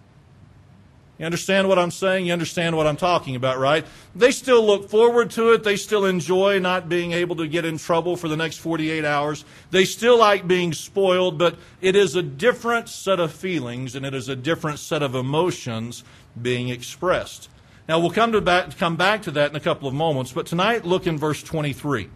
You 1.17 1.25
understand 1.25 1.67
what 1.67 1.79
I'm 1.79 1.89
saying? 1.89 2.27
You 2.27 2.34
understand 2.34 2.77
what 2.77 2.86
I'm 2.86 2.96
talking 2.96 3.36
about, 3.36 3.58
right? 3.58 3.84
They 4.15 4.29
still 4.29 4.63
look 4.63 4.88
forward 4.88 5.32
to 5.32 5.53
it. 5.53 5.63
They 5.63 5.75
still 5.75 6.06
enjoy 6.06 6.60
not 6.60 6.89
being 6.89 7.12
able 7.12 7.36
to 7.38 7.48
get 7.48 7.65
in 7.65 7.79
trouble 7.79 8.15
for 8.15 8.27
the 8.27 8.38
next 8.38 8.58
48 8.58 9.03
hours. 9.03 9.44
They 9.72 9.84
still 9.84 10.20
like 10.20 10.48
being 10.48 10.74
spoiled, 10.74 11.39
but 11.39 11.58
it 11.82 11.96
is 11.96 12.15
a 12.15 12.22
different 12.22 12.88
set 12.88 13.20
of 13.20 13.32
feelings 13.32 13.96
and 13.96 14.06
it 14.06 14.13
is 14.13 14.29
a 14.29 14.36
different 14.36 14.77
set 14.77 15.01
of 15.01 15.15
emotions 15.15 16.03
being 16.41 16.70
expressed. 16.70 17.50
Now, 17.88 18.00
we'll 18.00 18.12
come, 18.12 18.34
to 18.34 18.41
back, 18.41 18.77
come 18.77 18.96
back 18.98 19.24
to 19.24 19.32
that 19.32 19.51
in 19.51 19.56
a 19.56 19.62
couple 19.62 19.88
of 19.88 19.94
moments, 19.94 20.32
but 20.32 20.46
tonight 20.46 20.86
look 20.86 21.08
in 21.08 21.17
verse 21.17 21.41
23. 21.41 22.10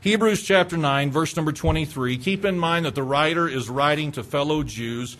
Hebrews 0.00 0.42
chapter 0.42 0.76
9, 0.76 1.10
verse 1.10 1.34
number 1.36 1.52
23. 1.52 2.18
Keep 2.18 2.44
in 2.44 2.58
mind 2.58 2.84
that 2.84 2.94
the 2.94 3.02
writer 3.02 3.48
is 3.48 3.68
writing 3.68 4.12
to 4.12 4.22
fellow 4.22 4.62
Jews 4.62 5.16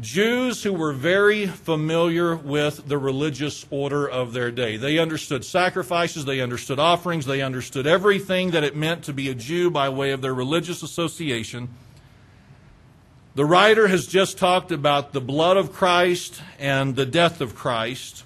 Jews 0.00 0.62
who 0.62 0.72
were 0.72 0.92
very 0.92 1.46
familiar 1.46 2.34
with 2.34 2.88
the 2.88 2.96
religious 2.96 3.66
order 3.70 4.08
of 4.08 4.32
their 4.32 4.50
day. 4.50 4.76
They 4.78 4.98
understood 4.98 5.44
sacrifices, 5.44 6.24
they 6.24 6.40
understood 6.40 6.78
offerings, 6.78 7.26
they 7.26 7.42
understood 7.42 7.86
everything 7.86 8.52
that 8.52 8.64
it 8.64 8.74
meant 8.74 9.04
to 9.04 9.12
be 9.12 9.28
a 9.28 9.34
Jew 9.34 9.70
by 9.70 9.88
way 9.90 10.12
of 10.12 10.22
their 10.22 10.32
religious 10.32 10.82
association. 10.82 11.68
The 13.34 13.44
writer 13.44 13.86
has 13.86 14.06
just 14.06 14.38
talked 14.38 14.72
about 14.72 15.12
the 15.12 15.20
blood 15.20 15.56
of 15.56 15.72
Christ 15.72 16.42
and 16.58 16.96
the 16.96 17.06
death 17.06 17.40
of 17.40 17.54
Christ. 17.54 18.24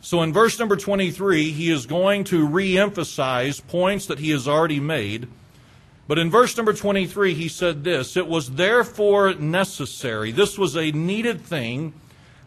So 0.00 0.22
in 0.22 0.32
verse 0.32 0.58
number 0.58 0.76
23, 0.76 1.50
he 1.50 1.70
is 1.70 1.84
going 1.84 2.22
to 2.24 2.46
re 2.46 2.78
emphasize 2.78 3.58
points 3.58 4.06
that 4.06 4.20
he 4.20 4.30
has 4.30 4.46
already 4.46 4.78
made. 4.78 5.26
But 6.06 6.18
in 6.18 6.30
verse 6.30 6.56
number 6.56 6.72
23, 6.72 7.34
he 7.34 7.48
said 7.48 7.82
this 7.82 8.16
It 8.16 8.28
was 8.28 8.52
therefore 8.52 9.34
necessary, 9.34 10.30
this 10.30 10.56
was 10.56 10.76
a 10.76 10.92
needed 10.92 11.40
thing, 11.40 11.92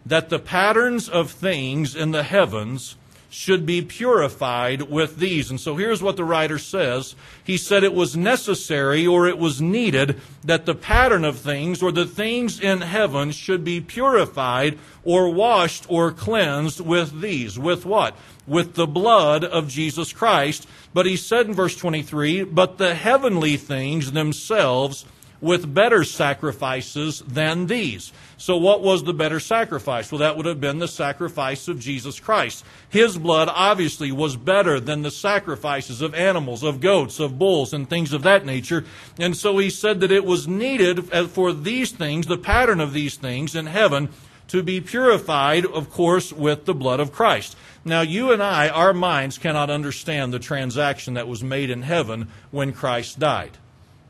that 0.05 0.29
the 0.29 0.39
patterns 0.39 1.09
of 1.09 1.31
things 1.31 1.95
in 1.95 2.11
the 2.11 2.23
heavens 2.23 2.95
should 3.31 3.65
be 3.65 3.81
purified 3.81 4.81
with 4.81 5.15
these. 5.15 5.49
And 5.49 5.59
so 5.59 5.77
here's 5.77 6.03
what 6.03 6.17
the 6.17 6.23
writer 6.25 6.59
says. 6.59 7.15
He 7.41 7.55
said 7.55 7.81
it 7.81 7.93
was 7.93 8.15
necessary 8.15 9.07
or 9.07 9.25
it 9.25 9.37
was 9.37 9.61
needed 9.61 10.19
that 10.43 10.65
the 10.65 10.75
pattern 10.75 11.23
of 11.23 11.39
things 11.39 11.81
or 11.81 11.93
the 11.93 12.05
things 12.05 12.59
in 12.59 12.81
heaven 12.81 13.31
should 13.31 13.63
be 13.63 13.79
purified 13.79 14.77
or 15.05 15.29
washed 15.29 15.85
or 15.87 16.11
cleansed 16.11 16.81
with 16.81 17.21
these. 17.21 17.57
With 17.57 17.85
what? 17.85 18.17
With 18.45 18.73
the 18.75 18.87
blood 18.87 19.45
of 19.45 19.69
Jesus 19.69 20.11
Christ. 20.11 20.67
But 20.93 21.05
he 21.05 21.15
said 21.15 21.47
in 21.47 21.53
verse 21.53 21.77
23, 21.77 22.43
but 22.43 22.77
the 22.77 22.95
heavenly 22.95 23.55
things 23.55 24.11
themselves 24.11 25.05
with 25.41 25.73
better 25.73 26.03
sacrifices 26.03 27.21
than 27.27 27.67
these. 27.67 28.13
So, 28.37 28.57
what 28.57 28.81
was 28.81 29.03
the 29.03 29.13
better 29.13 29.39
sacrifice? 29.39 30.11
Well, 30.11 30.19
that 30.19 30.37
would 30.37 30.45
have 30.45 30.61
been 30.61 30.79
the 30.79 30.87
sacrifice 30.87 31.67
of 31.67 31.79
Jesus 31.79 32.19
Christ. 32.19 32.63
His 32.89 33.17
blood 33.17 33.49
obviously 33.51 34.11
was 34.11 34.35
better 34.35 34.79
than 34.79 35.01
the 35.01 35.11
sacrifices 35.11 36.01
of 36.01 36.15
animals, 36.15 36.63
of 36.63 36.79
goats, 36.79 37.19
of 37.19 37.37
bulls, 37.37 37.73
and 37.73 37.89
things 37.89 38.13
of 38.13 38.23
that 38.23 38.45
nature. 38.45 38.85
And 39.19 39.35
so 39.35 39.57
he 39.57 39.69
said 39.69 39.99
that 39.99 40.11
it 40.11 40.25
was 40.25 40.47
needed 40.47 41.11
for 41.31 41.51
these 41.53 41.91
things, 41.91 42.27
the 42.27 42.37
pattern 42.37 42.79
of 42.79 42.93
these 42.93 43.15
things 43.15 43.55
in 43.55 43.65
heaven, 43.65 44.09
to 44.47 44.61
be 44.61 44.81
purified, 44.81 45.65
of 45.65 45.89
course, 45.89 46.33
with 46.33 46.65
the 46.65 46.73
blood 46.73 46.99
of 46.99 47.11
Christ. 47.11 47.55
Now, 47.85 48.01
you 48.01 48.31
and 48.31 48.43
I, 48.43 48.69
our 48.69 48.93
minds 48.93 49.37
cannot 49.37 49.69
understand 49.69 50.33
the 50.33 50.39
transaction 50.39 51.13
that 51.15 51.27
was 51.27 51.43
made 51.43 51.69
in 51.69 51.83
heaven 51.83 52.27
when 52.51 52.73
Christ 52.73 53.17
died. 53.17 53.57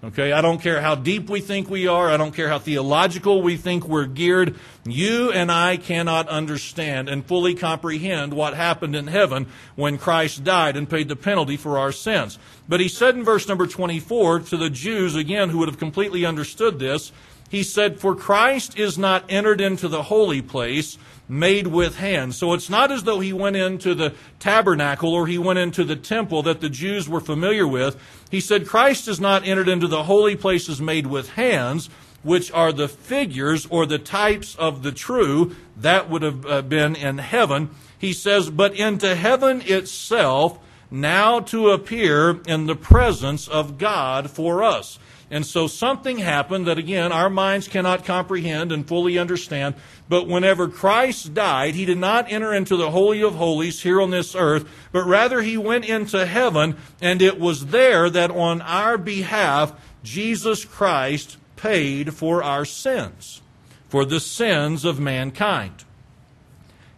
Okay, 0.03 0.31
I 0.31 0.41
don't 0.41 0.59
care 0.59 0.81
how 0.81 0.95
deep 0.95 1.29
we 1.29 1.41
think 1.41 1.69
we 1.69 1.85
are. 1.85 2.09
I 2.09 2.17
don't 2.17 2.33
care 2.33 2.49
how 2.49 2.57
theological 2.57 3.43
we 3.43 3.55
think 3.55 3.87
we're 3.87 4.07
geared. 4.07 4.55
You 4.83 5.31
and 5.31 5.51
I 5.51 5.77
cannot 5.77 6.27
understand 6.27 7.07
and 7.07 7.23
fully 7.23 7.53
comprehend 7.53 8.33
what 8.33 8.55
happened 8.55 8.95
in 8.95 9.05
heaven 9.05 9.45
when 9.75 9.99
Christ 9.99 10.43
died 10.43 10.75
and 10.75 10.89
paid 10.89 11.07
the 11.07 11.15
penalty 11.15 11.55
for 11.55 11.77
our 11.77 11.91
sins. 11.91 12.39
But 12.67 12.79
he 12.79 12.87
said 12.87 13.15
in 13.15 13.23
verse 13.23 13.47
number 13.47 13.67
24 13.67 14.39
to 14.39 14.57
the 14.57 14.71
Jews, 14.71 15.15
again, 15.15 15.49
who 15.49 15.59
would 15.59 15.69
have 15.69 15.77
completely 15.77 16.25
understood 16.25 16.79
this, 16.79 17.11
he 17.49 17.61
said, 17.61 17.99
For 17.99 18.15
Christ 18.15 18.79
is 18.79 18.97
not 18.97 19.25
entered 19.29 19.61
into 19.61 19.87
the 19.87 20.03
holy 20.03 20.41
place 20.41 20.97
made 21.31 21.65
with 21.65 21.95
hands. 21.95 22.35
So 22.35 22.51
it's 22.51 22.69
not 22.69 22.91
as 22.91 23.03
though 23.03 23.21
he 23.21 23.31
went 23.31 23.55
into 23.55 23.95
the 23.95 24.13
tabernacle 24.37 25.13
or 25.13 25.27
he 25.27 25.37
went 25.37 25.59
into 25.59 25.85
the 25.85 25.95
temple 25.95 26.43
that 26.43 26.59
the 26.59 26.69
Jews 26.69 27.07
were 27.07 27.21
familiar 27.21 27.65
with. 27.65 27.95
He 28.29 28.41
said, 28.41 28.67
Christ 28.67 29.05
has 29.05 29.21
not 29.21 29.47
entered 29.47 29.69
into 29.69 29.87
the 29.87 30.03
holy 30.03 30.35
places 30.35 30.81
made 30.81 31.07
with 31.07 31.29
hands, 31.29 31.89
which 32.21 32.51
are 32.51 32.73
the 32.73 32.89
figures 32.89 33.65
or 33.67 33.85
the 33.85 33.97
types 33.97 34.55
of 34.55 34.83
the 34.83 34.91
true. 34.91 35.55
That 35.77 36.09
would 36.09 36.21
have 36.21 36.45
uh, 36.45 36.61
been 36.63 36.97
in 36.97 37.19
heaven. 37.19 37.69
He 37.97 38.11
says, 38.11 38.49
but 38.49 38.75
into 38.75 39.15
heaven 39.15 39.61
itself, 39.61 40.59
now 40.91 41.39
to 41.39 41.69
appear 41.69 42.41
in 42.45 42.65
the 42.65 42.75
presence 42.75 43.47
of 43.47 43.77
God 43.77 44.29
for 44.29 44.61
us. 44.63 44.99
And 45.31 45.45
so 45.45 45.65
something 45.65 46.17
happened 46.17 46.67
that, 46.67 46.77
again, 46.77 47.13
our 47.13 47.29
minds 47.29 47.69
cannot 47.69 48.03
comprehend 48.03 48.73
and 48.73 48.85
fully 48.85 49.17
understand. 49.17 49.75
But 50.09 50.27
whenever 50.27 50.67
Christ 50.67 51.33
died, 51.33 51.73
he 51.73 51.85
did 51.85 51.97
not 51.97 52.29
enter 52.29 52.53
into 52.53 52.75
the 52.75 52.91
Holy 52.91 53.23
of 53.23 53.35
Holies 53.35 53.81
here 53.81 54.01
on 54.01 54.09
this 54.11 54.35
earth, 54.35 54.67
but 54.91 55.05
rather 55.05 55.41
he 55.41 55.57
went 55.57 55.85
into 55.85 56.25
heaven, 56.25 56.75
and 57.01 57.21
it 57.21 57.39
was 57.39 57.67
there 57.67 58.09
that 58.09 58.29
on 58.29 58.61
our 58.61 58.97
behalf, 58.97 59.73
Jesus 60.03 60.65
Christ 60.65 61.37
paid 61.55 62.13
for 62.13 62.43
our 62.43 62.65
sins, 62.65 63.41
for 63.87 64.03
the 64.03 64.19
sins 64.19 64.83
of 64.83 64.99
mankind. 64.99 65.85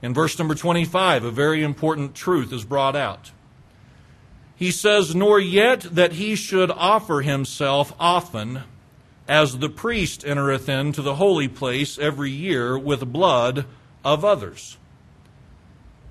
In 0.02 0.12
verse 0.12 0.40
number 0.40 0.56
25, 0.56 1.24
a 1.24 1.32
very 1.32 1.64
important 1.64 2.16
truth 2.16 2.52
is 2.52 2.66
brought 2.66 2.96
out. 2.96 3.30
He 4.56 4.72
says, 4.72 5.16
Nor 5.16 5.40
yet 5.40 5.82
that 5.82 6.14
he 6.14 6.36
should 6.36 6.72
offer 6.72 7.22
himself 7.22 7.94
often, 8.00 8.64
as 9.28 9.58
the 9.58 9.70
priest 9.70 10.26
entereth 10.26 10.68
into 10.70 11.02
the 11.02 11.16
holy 11.16 11.48
place 11.48 11.98
every 11.98 12.32
year 12.32 12.78
with 12.78 13.12
blood 13.12 13.66
of 14.04 14.26
others. 14.26 14.78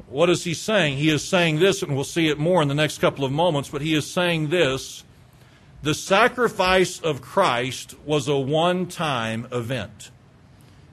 What 0.08 0.28
is 0.28 0.44
he 0.44 0.54
saying? 0.54 0.98
He 0.98 1.08
is 1.08 1.26
saying 1.26 1.58
this, 1.58 1.82
and 1.82 1.94
we'll 1.94 2.04
see 2.04 2.28
it 2.28 2.38
more 2.38 2.60
in 2.60 2.68
the 2.68 2.74
next 2.74 2.98
couple 2.98 3.24
of 3.24 3.32
moments, 3.32 3.70
but 3.70 3.82
he 3.82 3.94
is 3.94 4.10
saying 4.10 4.48
this 4.48 5.04
the 5.82 5.94
sacrifice 5.94 7.00
of 7.00 7.20
Christ 7.20 7.96
was 8.04 8.28
a 8.28 8.36
one 8.36 8.86
time 8.86 9.48
event. 9.50 10.10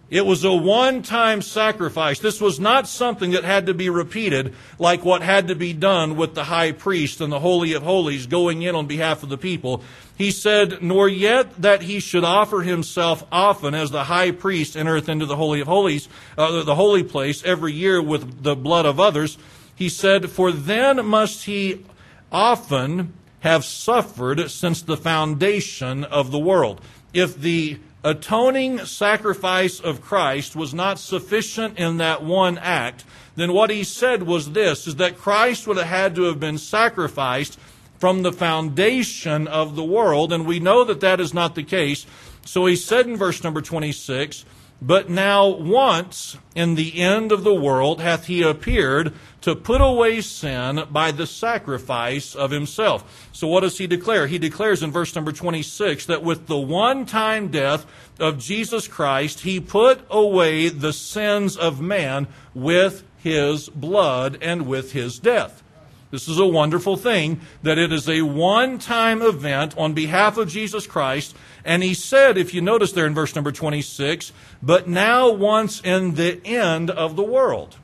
It 0.09 0.25
was 0.25 0.43
a 0.43 0.53
one 0.53 1.03
time 1.03 1.41
sacrifice. 1.41 2.19
This 2.19 2.41
was 2.41 2.59
not 2.59 2.87
something 2.87 3.31
that 3.31 3.43
had 3.43 3.67
to 3.67 3.75
be 3.75 3.89
repeated 3.89 4.55
like 4.79 5.05
what 5.05 5.21
had 5.21 5.49
to 5.49 5.55
be 5.55 5.71
done 5.71 6.15
with 6.15 6.33
the 6.33 6.45
high 6.45 6.71
priest 6.71 7.21
and 7.21 7.31
the 7.31 7.39
Holy 7.39 7.73
of 7.73 7.83
Holies 7.83 8.25
going 8.25 8.63
in 8.63 8.75
on 8.75 8.87
behalf 8.87 9.21
of 9.21 9.29
the 9.29 9.37
people. 9.37 9.83
He 10.17 10.31
said, 10.31 10.81
Nor 10.81 11.07
yet 11.07 11.61
that 11.61 11.83
he 11.83 11.99
should 11.99 12.23
offer 12.23 12.61
himself 12.61 13.23
often 13.31 13.75
as 13.75 13.91
the 13.91 14.05
high 14.05 14.31
priest 14.31 14.75
entereth 14.75 15.09
into 15.09 15.27
the 15.27 15.35
Holy 15.35 15.61
of 15.61 15.67
Holies, 15.67 16.09
uh, 16.37 16.63
the 16.63 16.75
holy 16.75 17.03
place 17.03 17.43
every 17.43 17.73
year 17.73 18.01
with 18.01 18.43
the 18.43 18.55
blood 18.55 18.85
of 18.87 18.99
others. 18.99 19.37
He 19.75 19.89
said, 19.89 20.29
For 20.29 20.51
then 20.51 21.05
must 21.05 21.45
he 21.45 21.85
often 22.31 23.13
have 23.41 23.63
suffered 23.63 24.49
since 24.49 24.81
the 24.81 24.97
foundation 24.97 26.03
of 26.03 26.31
the 26.31 26.39
world. 26.39 26.81
If 27.13 27.39
the 27.39 27.79
atoning 28.03 28.85
sacrifice 28.85 29.79
of 29.79 30.01
Christ 30.01 30.55
was 30.55 30.73
not 30.73 30.99
sufficient 30.99 31.77
in 31.77 31.97
that 31.97 32.23
one 32.23 32.57
act, 32.57 33.03
then 33.35 33.53
what 33.53 33.69
he 33.69 33.83
said 33.83 34.23
was 34.23 34.51
this 34.51 34.87
is 34.87 34.95
that 34.97 35.17
Christ 35.17 35.67
would 35.67 35.77
have 35.77 35.87
had 35.87 36.15
to 36.15 36.23
have 36.23 36.39
been 36.39 36.57
sacrificed 36.57 37.59
from 37.97 38.21
the 38.21 38.31
foundation 38.31 39.47
of 39.47 39.75
the 39.75 39.83
world, 39.83 40.31
and 40.31 40.45
we 40.45 40.59
know 40.59 40.83
that 40.85 41.01
that 41.01 41.19
is 41.19 41.33
not 41.33 41.55
the 41.55 41.63
case. 41.63 42.05
So 42.45 42.65
he 42.65 42.75
said 42.75 43.05
in 43.07 43.17
verse 43.17 43.43
number 43.43 43.61
26, 43.61 44.45
but 44.81 45.09
now 45.09 45.47
once 45.47 46.37
in 46.55 46.75
the 46.75 46.99
end 47.01 47.31
of 47.31 47.43
the 47.43 47.53
world 47.53 47.99
hath 47.99 48.27
he 48.27 48.41
appeared 48.41 49.13
to 49.41 49.55
put 49.55 49.81
away 49.81 50.21
sin 50.21 50.83
by 50.89 51.11
the 51.11 51.27
sacrifice 51.27 52.35
of 52.35 52.51
himself. 52.51 53.29
So 53.31 53.47
what 53.47 53.61
does 53.61 53.77
he 53.77 53.87
declare? 53.87 54.27
He 54.27 54.37
declares 54.37 54.83
in 54.83 54.91
verse 54.91 55.15
number 55.15 55.31
26 55.31 56.05
that 56.07 56.23
with 56.23 56.47
the 56.47 56.57
one 56.57 57.05
time 57.05 57.49
death 57.49 57.85
of 58.19 58.39
Jesus 58.39 58.87
Christ, 58.87 59.41
he 59.41 59.59
put 59.59 60.01
away 60.09 60.69
the 60.69 60.93
sins 60.93 61.55
of 61.57 61.81
man 61.81 62.27
with 62.53 63.03
his 63.17 63.69
blood 63.69 64.37
and 64.41 64.67
with 64.67 64.91
his 64.93 65.19
death. 65.19 65.63
This 66.11 66.27
is 66.27 66.39
a 66.39 66.45
wonderful 66.45 66.97
thing 66.97 67.39
that 67.61 67.77
it 67.77 67.93
is 67.93 68.09
a 68.09 68.23
one 68.23 68.79
time 68.79 69.21
event 69.21 69.77
on 69.77 69.93
behalf 69.93 70.37
of 70.37 70.49
Jesus 70.49 70.87
Christ. 70.87 71.35
And 71.63 71.83
he 71.83 71.93
said, 71.93 72.37
if 72.37 72.53
you 72.53 72.61
notice 72.61 72.91
there 72.91 73.05
in 73.05 73.13
verse 73.13 73.35
number 73.35 73.51
26, 73.51 74.31
but 74.61 74.87
now 74.87 75.31
once 75.31 75.81
in 75.81 76.15
the 76.15 76.41
end 76.45 76.89
of 76.89 77.15
the 77.15 77.23
world. 77.23 77.77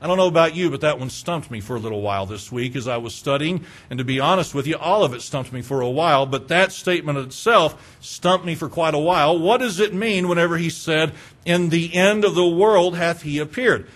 I 0.00 0.06
don't 0.06 0.16
know 0.16 0.28
about 0.28 0.54
you, 0.54 0.70
but 0.70 0.82
that 0.82 1.00
one 1.00 1.10
stumped 1.10 1.50
me 1.50 1.60
for 1.60 1.74
a 1.74 1.80
little 1.80 2.02
while 2.02 2.24
this 2.24 2.52
week 2.52 2.76
as 2.76 2.86
I 2.86 2.98
was 2.98 3.16
studying. 3.16 3.64
And 3.90 3.98
to 3.98 4.04
be 4.04 4.20
honest 4.20 4.54
with 4.54 4.68
you, 4.68 4.76
all 4.76 5.02
of 5.02 5.12
it 5.12 5.22
stumped 5.22 5.52
me 5.52 5.60
for 5.60 5.80
a 5.80 5.90
while, 5.90 6.24
but 6.24 6.46
that 6.48 6.70
statement 6.70 7.18
itself 7.18 7.96
stumped 8.00 8.46
me 8.46 8.54
for 8.54 8.68
quite 8.68 8.94
a 8.94 8.98
while. 8.98 9.36
What 9.36 9.58
does 9.58 9.80
it 9.80 9.92
mean 9.92 10.28
whenever 10.28 10.56
he 10.56 10.70
said, 10.70 11.14
In 11.44 11.70
the 11.70 11.96
end 11.96 12.24
of 12.24 12.36
the 12.36 12.46
world 12.46 12.96
hath 12.96 13.22
he 13.22 13.40
appeared? 13.40 13.88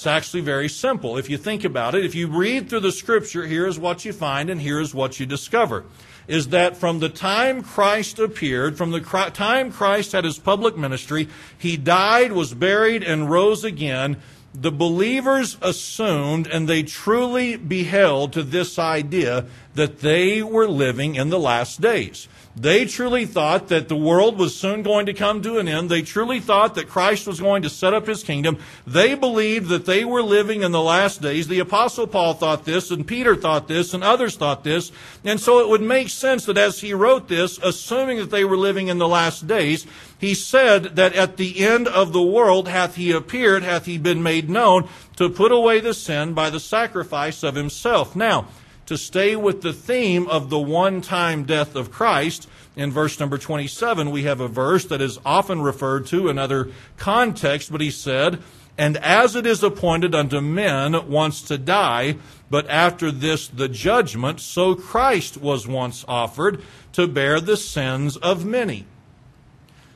It's 0.00 0.06
actually 0.06 0.40
very 0.40 0.70
simple. 0.70 1.18
If 1.18 1.28
you 1.28 1.36
think 1.36 1.62
about 1.62 1.94
it, 1.94 2.06
if 2.06 2.14
you 2.14 2.26
read 2.26 2.70
through 2.70 2.80
the 2.80 2.90
scripture, 2.90 3.46
here 3.46 3.66
is 3.66 3.78
what 3.78 4.02
you 4.06 4.14
find 4.14 4.48
and 4.48 4.58
here 4.58 4.80
is 4.80 4.94
what 4.94 5.20
you 5.20 5.26
discover. 5.26 5.84
Is 6.26 6.48
that 6.48 6.78
from 6.78 7.00
the 7.00 7.10
time 7.10 7.62
Christ 7.62 8.18
appeared, 8.18 8.78
from 8.78 8.92
the 8.92 9.00
time 9.34 9.70
Christ 9.70 10.12
had 10.12 10.24
his 10.24 10.38
public 10.38 10.74
ministry, 10.74 11.28
he 11.58 11.76
died, 11.76 12.32
was 12.32 12.54
buried, 12.54 13.02
and 13.02 13.30
rose 13.30 13.62
again 13.62 14.16
the 14.54 14.72
believers 14.72 15.58
assumed 15.60 16.46
and 16.46 16.66
they 16.66 16.82
truly 16.82 17.56
beheld 17.56 18.32
to 18.32 18.42
this 18.42 18.78
idea 18.78 19.44
that 19.74 20.00
they 20.00 20.42
were 20.42 20.66
living 20.66 21.14
in 21.14 21.28
the 21.28 21.38
last 21.38 21.82
days. 21.82 22.26
They 22.56 22.84
truly 22.84 23.26
thought 23.26 23.68
that 23.68 23.88
the 23.88 23.96
world 23.96 24.36
was 24.36 24.56
soon 24.56 24.82
going 24.82 25.06
to 25.06 25.14
come 25.14 25.40
to 25.42 25.58
an 25.58 25.68
end. 25.68 25.88
They 25.88 26.02
truly 26.02 26.40
thought 26.40 26.74
that 26.74 26.88
Christ 26.88 27.28
was 27.28 27.40
going 27.40 27.62
to 27.62 27.70
set 27.70 27.94
up 27.94 28.08
his 28.08 28.24
kingdom. 28.24 28.58
They 28.84 29.14
believed 29.14 29.68
that 29.68 29.86
they 29.86 30.04
were 30.04 30.22
living 30.22 30.62
in 30.62 30.72
the 30.72 30.82
last 30.82 31.22
days. 31.22 31.46
The 31.46 31.60
apostle 31.60 32.08
Paul 32.08 32.34
thought 32.34 32.64
this 32.64 32.90
and 32.90 33.06
Peter 33.06 33.36
thought 33.36 33.68
this 33.68 33.94
and 33.94 34.02
others 34.02 34.36
thought 34.36 34.64
this. 34.64 34.90
And 35.24 35.38
so 35.38 35.60
it 35.60 35.68
would 35.68 35.80
make 35.80 36.08
sense 36.08 36.44
that 36.46 36.58
as 36.58 36.80
he 36.80 36.92
wrote 36.92 37.28
this, 37.28 37.58
assuming 37.58 38.18
that 38.18 38.30
they 38.30 38.44
were 38.44 38.56
living 38.56 38.88
in 38.88 38.98
the 38.98 39.08
last 39.08 39.46
days, 39.46 39.86
he 40.18 40.34
said 40.34 40.96
that 40.96 41.14
at 41.14 41.36
the 41.36 41.60
end 41.60 41.86
of 41.86 42.12
the 42.12 42.22
world 42.22 42.66
hath 42.66 42.96
he 42.96 43.12
appeared, 43.12 43.62
hath 43.62 43.86
he 43.86 43.96
been 43.96 44.24
made 44.24 44.50
known 44.50 44.88
to 45.16 45.30
put 45.30 45.52
away 45.52 45.78
the 45.78 45.94
sin 45.94 46.34
by 46.34 46.50
the 46.50 46.60
sacrifice 46.60 47.44
of 47.44 47.54
himself. 47.54 48.16
Now, 48.16 48.48
to 48.90 48.98
stay 48.98 49.36
with 49.36 49.62
the 49.62 49.72
theme 49.72 50.26
of 50.26 50.50
the 50.50 50.58
one 50.58 51.00
time 51.00 51.44
death 51.44 51.76
of 51.76 51.92
Christ, 51.92 52.48
in 52.74 52.90
verse 52.90 53.20
number 53.20 53.38
27, 53.38 54.10
we 54.10 54.24
have 54.24 54.40
a 54.40 54.48
verse 54.48 54.84
that 54.86 55.00
is 55.00 55.16
often 55.24 55.62
referred 55.62 56.06
to 56.06 56.28
in 56.28 56.40
other 56.40 56.72
contexts, 56.96 57.70
but 57.70 57.80
he 57.80 57.92
said, 57.92 58.42
and 58.76 58.96
as 58.96 59.36
it 59.36 59.46
is 59.46 59.62
appointed 59.62 60.12
unto 60.12 60.40
men 60.40 61.08
once 61.08 61.40
to 61.42 61.56
die, 61.56 62.16
but 62.50 62.68
after 62.68 63.12
this 63.12 63.46
the 63.46 63.68
judgment, 63.68 64.40
so 64.40 64.74
Christ 64.74 65.36
was 65.36 65.68
once 65.68 66.04
offered 66.08 66.60
to 66.94 67.06
bear 67.06 67.40
the 67.40 67.56
sins 67.56 68.16
of 68.16 68.44
many. 68.44 68.86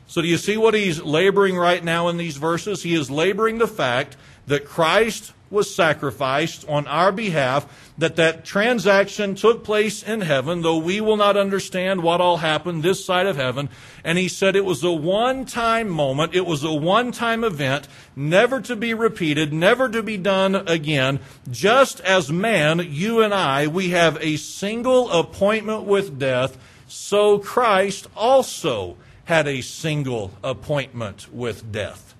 So, 0.06 0.22
do 0.22 0.28
you 0.28 0.36
see 0.36 0.56
what 0.56 0.74
he's 0.74 1.02
laboring 1.02 1.56
right 1.56 1.82
now 1.82 2.06
in 2.06 2.16
these 2.16 2.36
verses? 2.36 2.84
He 2.84 2.94
is 2.94 3.10
laboring 3.10 3.58
the 3.58 3.66
fact 3.66 4.16
that 4.46 4.64
Christ 4.64 5.32
was 5.50 5.74
sacrificed 5.74 6.64
on 6.68 6.86
our 6.86 7.12
behalf, 7.12 7.92
that 7.96 8.16
that 8.16 8.44
transaction 8.44 9.34
took 9.34 9.62
place 9.62 10.02
in 10.02 10.20
heaven, 10.20 10.62
though 10.62 10.78
we 10.78 11.00
will 11.00 11.16
not 11.16 11.36
understand 11.36 12.02
what 12.02 12.20
all 12.20 12.38
happened 12.38 12.82
this 12.82 13.04
side 13.04 13.26
of 13.26 13.36
heaven. 13.36 13.68
And 14.02 14.18
he 14.18 14.28
said 14.28 14.56
it 14.56 14.64
was 14.64 14.82
a 14.82 14.90
one 14.90 15.44
time 15.44 15.88
moment, 15.88 16.34
it 16.34 16.46
was 16.46 16.64
a 16.64 16.74
one 16.74 17.12
time 17.12 17.44
event, 17.44 17.86
never 18.16 18.60
to 18.62 18.74
be 18.74 18.94
repeated, 18.94 19.52
never 19.52 19.88
to 19.88 20.02
be 20.02 20.16
done 20.16 20.54
again. 20.54 21.20
Just 21.50 22.00
as 22.00 22.32
man, 22.32 22.80
you 22.90 23.22
and 23.22 23.32
I, 23.32 23.66
we 23.66 23.90
have 23.90 24.18
a 24.20 24.36
single 24.36 25.10
appointment 25.10 25.84
with 25.84 26.18
death, 26.18 26.58
so 26.88 27.38
Christ 27.38 28.08
also 28.16 28.96
had 29.24 29.46
a 29.46 29.60
single 29.60 30.32
appointment 30.42 31.32
with 31.32 31.70
death. 31.70 32.14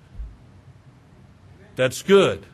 That's 1.76 2.02
good. 2.02 2.46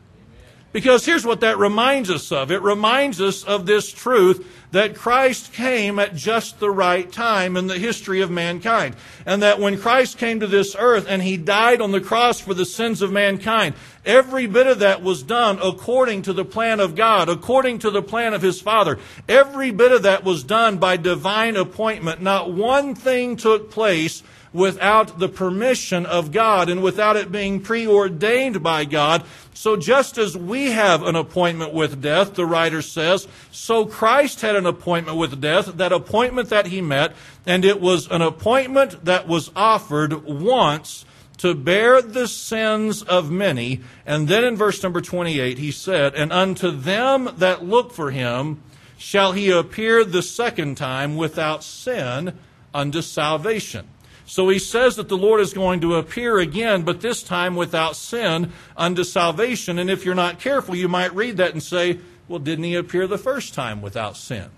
Because 0.72 1.04
here's 1.04 1.26
what 1.26 1.40
that 1.40 1.58
reminds 1.58 2.10
us 2.10 2.30
of. 2.30 2.52
It 2.52 2.62
reminds 2.62 3.20
us 3.20 3.42
of 3.42 3.66
this 3.66 3.90
truth 3.90 4.46
that 4.70 4.94
Christ 4.94 5.52
came 5.52 5.98
at 5.98 6.14
just 6.14 6.60
the 6.60 6.70
right 6.70 7.10
time 7.10 7.56
in 7.56 7.66
the 7.66 7.78
history 7.78 8.20
of 8.20 8.30
mankind. 8.30 8.94
And 9.26 9.42
that 9.42 9.58
when 9.58 9.80
Christ 9.80 10.16
came 10.16 10.38
to 10.38 10.46
this 10.46 10.76
earth 10.78 11.06
and 11.08 11.22
he 11.22 11.36
died 11.36 11.80
on 11.80 11.90
the 11.90 12.00
cross 12.00 12.38
for 12.38 12.54
the 12.54 12.64
sins 12.64 13.02
of 13.02 13.10
mankind, 13.10 13.74
every 14.06 14.46
bit 14.46 14.68
of 14.68 14.78
that 14.78 15.02
was 15.02 15.24
done 15.24 15.58
according 15.60 16.22
to 16.22 16.32
the 16.32 16.44
plan 16.44 16.78
of 16.78 16.94
God, 16.94 17.28
according 17.28 17.80
to 17.80 17.90
the 17.90 18.02
plan 18.02 18.32
of 18.32 18.42
his 18.42 18.60
Father. 18.60 19.00
Every 19.28 19.72
bit 19.72 19.90
of 19.90 20.02
that 20.02 20.22
was 20.22 20.44
done 20.44 20.78
by 20.78 20.96
divine 20.96 21.56
appointment. 21.56 22.22
Not 22.22 22.52
one 22.52 22.94
thing 22.94 23.36
took 23.36 23.72
place 23.72 24.22
without 24.52 25.18
the 25.18 25.28
permission 25.28 26.06
of 26.06 26.32
God 26.32 26.68
and 26.68 26.82
without 26.82 27.16
it 27.16 27.30
being 27.30 27.60
preordained 27.60 28.62
by 28.62 28.84
God. 28.84 29.24
So 29.54 29.76
just 29.76 30.18
as 30.18 30.36
we 30.36 30.72
have 30.72 31.02
an 31.02 31.16
appointment 31.16 31.72
with 31.72 32.02
death, 32.02 32.34
the 32.34 32.46
writer 32.46 32.82
says, 32.82 33.28
so 33.50 33.86
Christ 33.86 34.40
had 34.40 34.56
an 34.56 34.66
appointment 34.66 35.18
with 35.18 35.40
death, 35.40 35.66
that 35.76 35.92
appointment 35.92 36.48
that 36.48 36.66
he 36.66 36.80
met, 36.80 37.14
and 37.46 37.64
it 37.64 37.80
was 37.80 38.10
an 38.10 38.22
appointment 38.22 39.04
that 39.04 39.28
was 39.28 39.50
offered 39.54 40.24
once 40.24 41.04
to 41.38 41.54
bear 41.54 42.02
the 42.02 42.28
sins 42.28 43.02
of 43.02 43.30
many. 43.30 43.80
And 44.04 44.28
then 44.28 44.44
in 44.44 44.56
verse 44.56 44.82
number 44.82 45.00
28, 45.00 45.58
he 45.58 45.70
said, 45.70 46.14
And 46.14 46.32
unto 46.32 46.70
them 46.70 47.30
that 47.38 47.64
look 47.64 47.92
for 47.92 48.10
him 48.10 48.62
shall 48.98 49.32
he 49.32 49.50
appear 49.50 50.04
the 50.04 50.22
second 50.22 50.76
time 50.76 51.16
without 51.16 51.64
sin 51.64 52.38
unto 52.74 53.00
salvation. 53.00 53.88
So 54.30 54.48
he 54.48 54.60
says 54.60 54.94
that 54.94 55.08
the 55.08 55.18
Lord 55.18 55.40
is 55.40 55.52
going 55.52 55.80
to 55.80 55.96
appear 55.96 56.38
again, 56.38 56.82
but 56.82 57.00
this 57.00 57.20
time 57.20 57.56
without 57.56 57.96
sin 57.96 58.52
unto 58.76 59.02
salvation. 59.02 59.76
And 59.76 59.90
if 59.90 60.04
you're 60.04 60.14
not 60.14 60.38
careful, 60.38 60.76
you 60.76 60.86
might 60.86 61.12
read 61.12 61.38
that 61.38 61.50
and 61.50 61.60
say, 61.60 61.98
well, 62.28 62.38
didn't 62.38 62.62
he 62.62 62.76
appear 62.76 63.08
the 63.08 63.18
first 63.18 63.54
time 63.54 63.82
without 63.82 64.16
sin? 64.16 64.48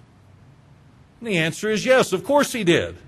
And 1.20 1.26
the 1.26 1.38
answer 1.38 1.70
is 1.70 1.86
yes, 1.86 2.12
of 2.12 2.22
course 2.22 2.52
he 2.52 2.64
did. 2.64 2.98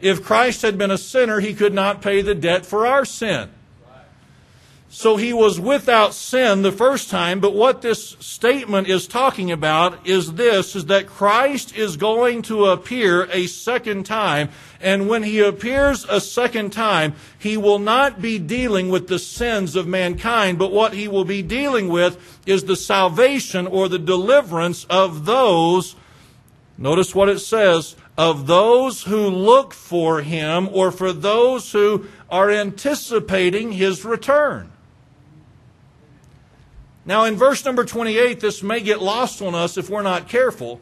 If 0.00 0.24
Christ 0.24 0.62
had 0.62 0.78
been 0.78 0.90
a 0.90 0.96
sinner, 0.96 1.40
he 1.40 1.52
could 1.52 1.74
not 1.74 2.00
pay 2.00 2.22
the 2.22 2.34
debt 2.34 2.64
for 2.64 2.86
our 2.86 3.04
sin. 3.04 3.50
So 4.94 5.16
he 5.16 5.32
was 5.32 5.58
without 5.58 6.12
sin 6.12 6.60
the 6.60 6.70
first 6.70 7.08
time, 7.08 7.40
but 7.40 7.54
what 7.54 7.80
this 7.80 8.10
statement 8.20 8.88
is 8.88 9.06
talking 9.08 9.50
about 9.50 10.06
is 10.06 10.34
this, 10.34 10.76
is 10.76 10.84
that 10.86 11.06
Christ 11.06 11.74
is 11.74 11.96
going 11.96 12.42
to 12.42 12.66
appear 12.66 13.24
a 13.32 13.46
second 13.46 14.04
time, 14.04 14.50
and 14.82 15.08
when 15.08 15.22
he 15.22 15.40
appears 15.40 16.04
a 16.10 16.20
second 16.20 16.74
time, 16.74 17.14
he 17.38 17.56
will 17.56 17.78
not 17.78 18.20
be 18.20 18.38
dealing 18.38 18.90
with 18.90 19.08
the 19.08 19.18
sins 19.18 19.76
of 19.76 19.86
mankind, 19.86 20.58
but 20.58 20.72
what 20.72 20.92
he 20.92 21.08
will 21.08 21.24
be 21.24 21.40
dealing 21.40 21.88
with 21.88 22.42
is 22.44 22.64
the 22.64 22.76
salvation 22.76 23.66
or 23.66 23.88
the 23.88 23.98
deliverance 23.98 24.84
of 24.90 25.24
those, 25.24 25.96
notice 26.76 27.14
what 27.14 27.30
it 27.30 27.38
says, 27.38 27.96
of 28.18 28.46
those 28.46 29.04
who 29.04 29.26
look 29.28 29.72
for 29.72 30.20
him 30.20 30.68
or 30.70 30.92
for 30.92 31.14
those 31.14 31.72
who 31.72 32.06
are 32.28 32.50
anticipating 32.50 33.72
his 33.72 34.04
return. 34.04 34.68
Now, 37.04 37.24
in 37.24 37.36
verse 37.36 37.64
number 37.64 37.84
28, 37.84 38.40
this 38.40 38.62
may 38.62 38.80
get 38.80 39.02
lost 39.02 39.42
on 39.42 39.54
us 39.54 39.76
if 39.76 39.90
we're 39.90 40.02
not 40.02 40.28
careful. 40.28 40.80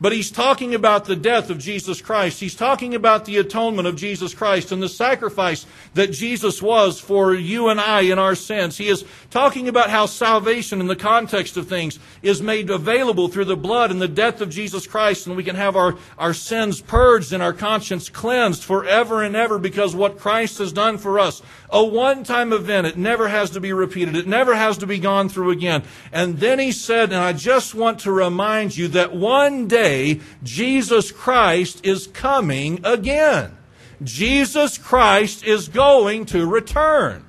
But 0.00 0.12
he's 0.12 0.30
talking 0.30 0.76
about 0.76 1.06
the 1.06 1.16
death 1.16 1.50
of 1.50 1.58
Jesus 1.58 2.00
Christ. 2.00 2.38
He's 2.38 2.54
talking 2.54 2.94
about 2.94 3.24
the 3.24 3.38
atonement 3.38 3.88
of 3.88 3.96
Jesus 3.96 4.32
Christ 4.32 4.70
and 4.70 4.80
the 4.80 4.88
sacrifice 4.88 5.66
that 5.94 6.12
Jesus 6.12 6.62
was 6.62 7.00
for 7.00 7.34
you 7.34 7.68
and 7.68 7.80
I 7.80 8.02
in 8.02 8.18
our 8.18 8.36
sins. 8.36 8.78
He 8.78 8.86
is 8.86 9.04
talking 9.30 9.66
about 9.66 9.90
how 9.90 10.06
salvation 10.06 10.80
in 10.80 10.86
the 10.86 10.94
context 10.94 11.56
of 11.56 11.68
things 11.68 11.98
is 12.22 12.40
made 12.40 12.70
available 12.70 13.26
through 13.26 13.46
the 13.46 13.56
blood 13.56 13.90
and 13.90 14.00
the 14.00 14.06
death 14.06 14.40
of 14.40 14.50
Jesus 14.50 14.86
Christ 14.86 15.26
and 15.26 15.36
we 15.36 15.42
can 15.42 15.56
have 15.56 15.74
our, 15.74 15.96
our 16.16 16.34
sins 16.34 16.80
purged 16.80 17.32
and 17.32 17.42
our 17.42 17.52
conscience 17.52 18.08
cleansed 18.08 18.62
forever 18.62 19.24
and 19.24 19.34
ever 19.34 19.58
because 19.58 19.96
what 19.96 20.18
Christ 20.18 20.58
has 20.58 20.72
done 20.72 20.98
for 20.98 21.18
us. 21.18 21.42
A 21.70 21.84
one-time 21.84 22.52
event. 22.52 22.86
It 22.86 22.96
never 22.96 23.28
has 23.28 23.50
to 23.50 23.60
be 23.60 23.72
repeated. 23.72 24.16
It 24.16 24.26
never 24.26 24.54
has 24.54 24.78
to 24.78 24.86
be 24.86 24.98
gone 24.98 25.28
through 25.28 25.50
again. 25.50 25.82
And 26.12 26.38
then 26.38 26.58
he 26.58 26.72
said, 26.72 27.12
and 27.12 27.20
I 27.20 27.34
just 27.34 27.74
want 27.74 28.00
to 28.00 28.12
remind 28.12 28.76
you 28.76 28.88
that 28.88 29.14
one 29.14 29.68
day, 29.68 30.20
Jesus 30.42 31.12
Christ 31.12 31.84
is 31.84 32.06
coming 32.06 32.80
again. 32.84 33.56
Jesus 34.02 34.78
Christ 34.78 35.44
is 35.44 35.68
going 35.68 36.24
to 36.26 36.46
return. 36.46 37.24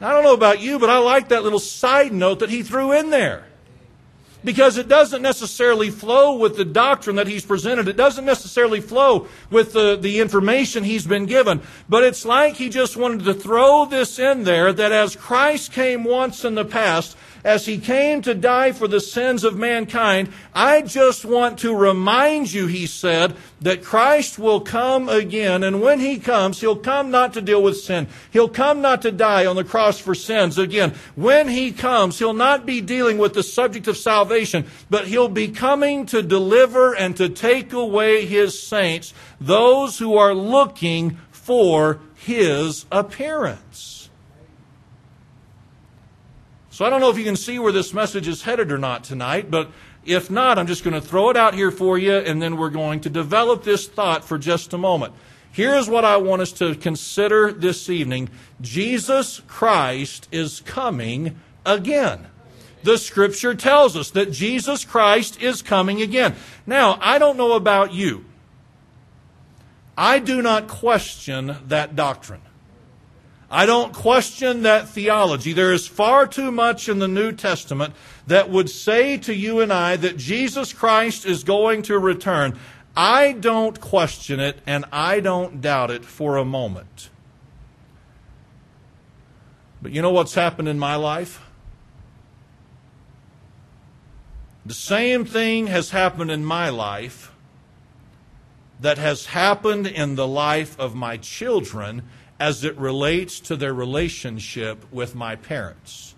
I 0.00 0.10
don't 0.10 0.24
know 0.24 0.34
about 0.34 0.60
you, 0.60 0.78
but 0.78 0.90
I 0.90 0.98
like 0.98 1.28
that 1.28 1.42
little 1.42 1.58
side 1.58 2.12
note 2.12 2.40
that 2.40 2.50
he 2.50 2.62
threw 2.62 2.92
in 2.92 3.10
there 3.10 3.46
because 4.46 4.78
it 4.78 4.86
doesn't 4.86 5.22
necessarily 5.22 5.90
flow 5.90 6.36
with 6.36 6.56
the 6.56 6.64
doctrine 6.64 7.16
that 7.16 7.26
he's 7.26 7.44
presented. 7.44 7.88
It 7.88 7.96
doesn't 7.96 8.24
necessarily 8.24 8.80
flow 8.80 9.26
with 9.50 9.72
the, 9.72 9.96
the 9.96 10.20
information 10.20 10.84
he's 10.84 11.04
been 11.04 11.26
given. 11.26 11.60
But 11.88 12.04
it's 12.04 12.24
like 12.24 12.54
he 12.54 12.68
just 12.68 12.96
wanted 12.96 13.24
to 13.24 13.34
throw 13.34 13.86
this 13.86 14.20
in 14.20 14.44
there 14.44 14.72
that 14.72 14.92
as 14.92 15.16
Christ 15.16 15.72
came 15.72 16.04
once 16.04 16.44
in 16.44 16.54
the 16.54 16.64
past, 16.64 17.16
as 17.46 17.64
he 17.64 17.78
came 17.78 18.20
to 18.22 18.34
die 18.34 18.72
for 18.72 18.88
the 18.88 19.00
sins 19.00 19.44
of 19.44 19.56
mankind, 19.56 20.28
I 20.52 20.82
just 20.82 21.24
want 21.24 21.60
to 21.60 21.72
remind 21.72 22.52
you, 22.52 22.66
he 22.66 22.86
said, 22.86 23.36
that 23.60 23.84
Christ 23.84 24.36
will 24.36 24.60
come 24.60 25.08
again. 25.08 25.62
And 25.62 25.80
when 25.80 26.00
he 26.00 26.18
comes, 26.18 26.60
he'll 26.60 26.74
come 26.74 27.12
not 27.12 27.34
to 27.34 27.40
deal 27.40 27.62
with 27.62 27.78
sin. 27.78 28.08
He'll 28.32 28.48
come 28.48 28.80
not 28.80 29.00
to 29.02 29.12
die 29.12 29.46
on 29.46 29.54
the 29.54 29.62
cross 29.62 30.00
for 30.00 30.12
sins. 30.12 30.58
Again, 30.58 30.92
when 31.14 31.46
he 31.46 31.70
comes, 31.70 32.18
he'll 32.18 32.32
not 32.32 32.66
be 32.66 32.80
dealing 32.80 33.16
with 33.16 33.34
the 33.34 33.44
subject 33.44 33.86
of 33.86 33.96
salvation, 33.96 34.66
but 34.90 35.06
he'll 35.06 35.28
be 35.28 35.46
coming 35.46 36.04
to 36.06 36.22
deliver 36.22 36.96
and 36.96 37.16
to 37.16 37.28
take 37.28 37.72
away 37.72 38.26
his 38.26 38.60
saints, 38.60 39.14
those 39.40 40.00
who 40.00 40.16
are 40.16 40.34
looking 40.34 41.18
for 41.30 42.00
his 42.16 42.86
appearance. 42.90 43.95
So 46.76 46.84
I 46.84 46.90
don't 46.90 47.00
know 47.00 47.08
if 47.08 47.16
you 47.16 47.24
can 47.24 47.36
see 47.36 47.58
where 47.58 47.72
this 47.72 47.94
message 47.94 48.28
is 48.28 48.42
headed 48.42 48.70
or 48.70 48.76
not 48.76 49.02
tonight, 49.02 49.50
but 49.50 49.70
if 50.04 50.30
not, 50.30 50.58
I'm 50.58 50.66
just 50.66 50.84
going 50.84 50.92
to 50.92 51.00
throw 51.00 51.30
it 51.30 51.36
out 51.38 51.54
here 51.54 51.70
for 51.70 51.96
you, 51.96 52.12
and 52.12 52.42
then 52.42 52.58
we're 52.58 52.68
going 52.68 53.00
to 53.00 53.08
develop 53.08 53.64
this 53.64 53.88
thought 53.88 54.26
for 54.26 54.36
just 54.36 54.74
a 54.74 54.76
moment. 54.76 55.14
Here's 55.50 55.88
what 55.88 56.04
I 56.04 56.18
want 56.18 56.42
us 56.42 56.52
to 56.52 56.74
consider 56.74 57.50
this 57.50 57.88
evening 57.88 58.28
Jesus 58.60 59.40
Christ 59.46 60.28
is 60.30 60.60
coming 60.66 61.40
again. 61.64 62.26
The 62.82 62.98
scripture 62.98 63.54
tells 63.54 63.96
us 63.96 64.10
that 64.10 64.30
Jesus 64.30 64.84
Christ 64.84 65.40
is 65.40 65.62
coming 65.62 66.02
again. 66.02 66.34
Now, 66.66 66.98
I 67.00 67.18
don't 67.18 67.38
know 67.38 67.54
about 67.54 67.94
you. 67.94 68.26
I 69.96 70.18
do 70.18 70.42
not 70.42 70.68
question 70.68 71.56
that 71.68 71.96
doctrine. 71.96 72.42
I 73.50 73.64
don't 73.64 73.92
question 73.92 74.62
that 74.62 74.88
theology. 74.88 75.52
There 75.52 75.72
is 75.72 75.86
far 75.86 76.26
too 76.26 76.50
much 76.50 76.88
in 76.88 76.98
the 76.98 77.08
New 77.08 77.32
Testament 77.32 77.94
that 78.26 78.50
would 78.50 78.68
say 78.68 79.18
to 79.18 79.34
you 79.34 79.60
and 79.60 79.72
I 79.72 79.96
that 79.96 80.16
Jesus 80.16 80.72
Christ 80.72 81.24
is 81.24 81.44
going 81.44 81.82
to 81.82 81.98
return. 81.98 82.58
I 82.96 83.32
don't 83.32 83.80
question 83.80 84.40
it 84.40 84.58
and 84.66 84.84
I 84.90 85.20
don't 85.20 85.60
doubt 85.60 85.90
it 85.90 86.04
for 86.04 86.36
a 86.36 86.44
moment. 86.44 87.10
But 89.80 89.92
you 89.92 90.02
know 90.02 90.10
what's 90.10 90.34
happened 90.34 90.66
in 90.66 90.78
my 90.78 90.96
life? 90.96 91.40
The 94.64 94.74
same 94.74 95.24
thing 95.24 95.68
has 95.68 95.90
happened 95.90 96.32
in 96.32 96.44
my 96.44 96.70
life 96.70 97.30
that 98.80 98.98
has 98.98 99.26
happened 99.26 99.86
in 99.86 100.16
the 100.16 100.26
life 100.26 100.78
of 100.80 100.96
my 100.96 101.16
children 101.16 102.02
as 102.38 102.64
it 102.64 102.76
relates 102.76 103.40
to 103.40 103.56
their 103.56 103.72
relationship 103.72 104.84
with 104.92 105.14
my 105.14 105.36
parents. 105.36 106.14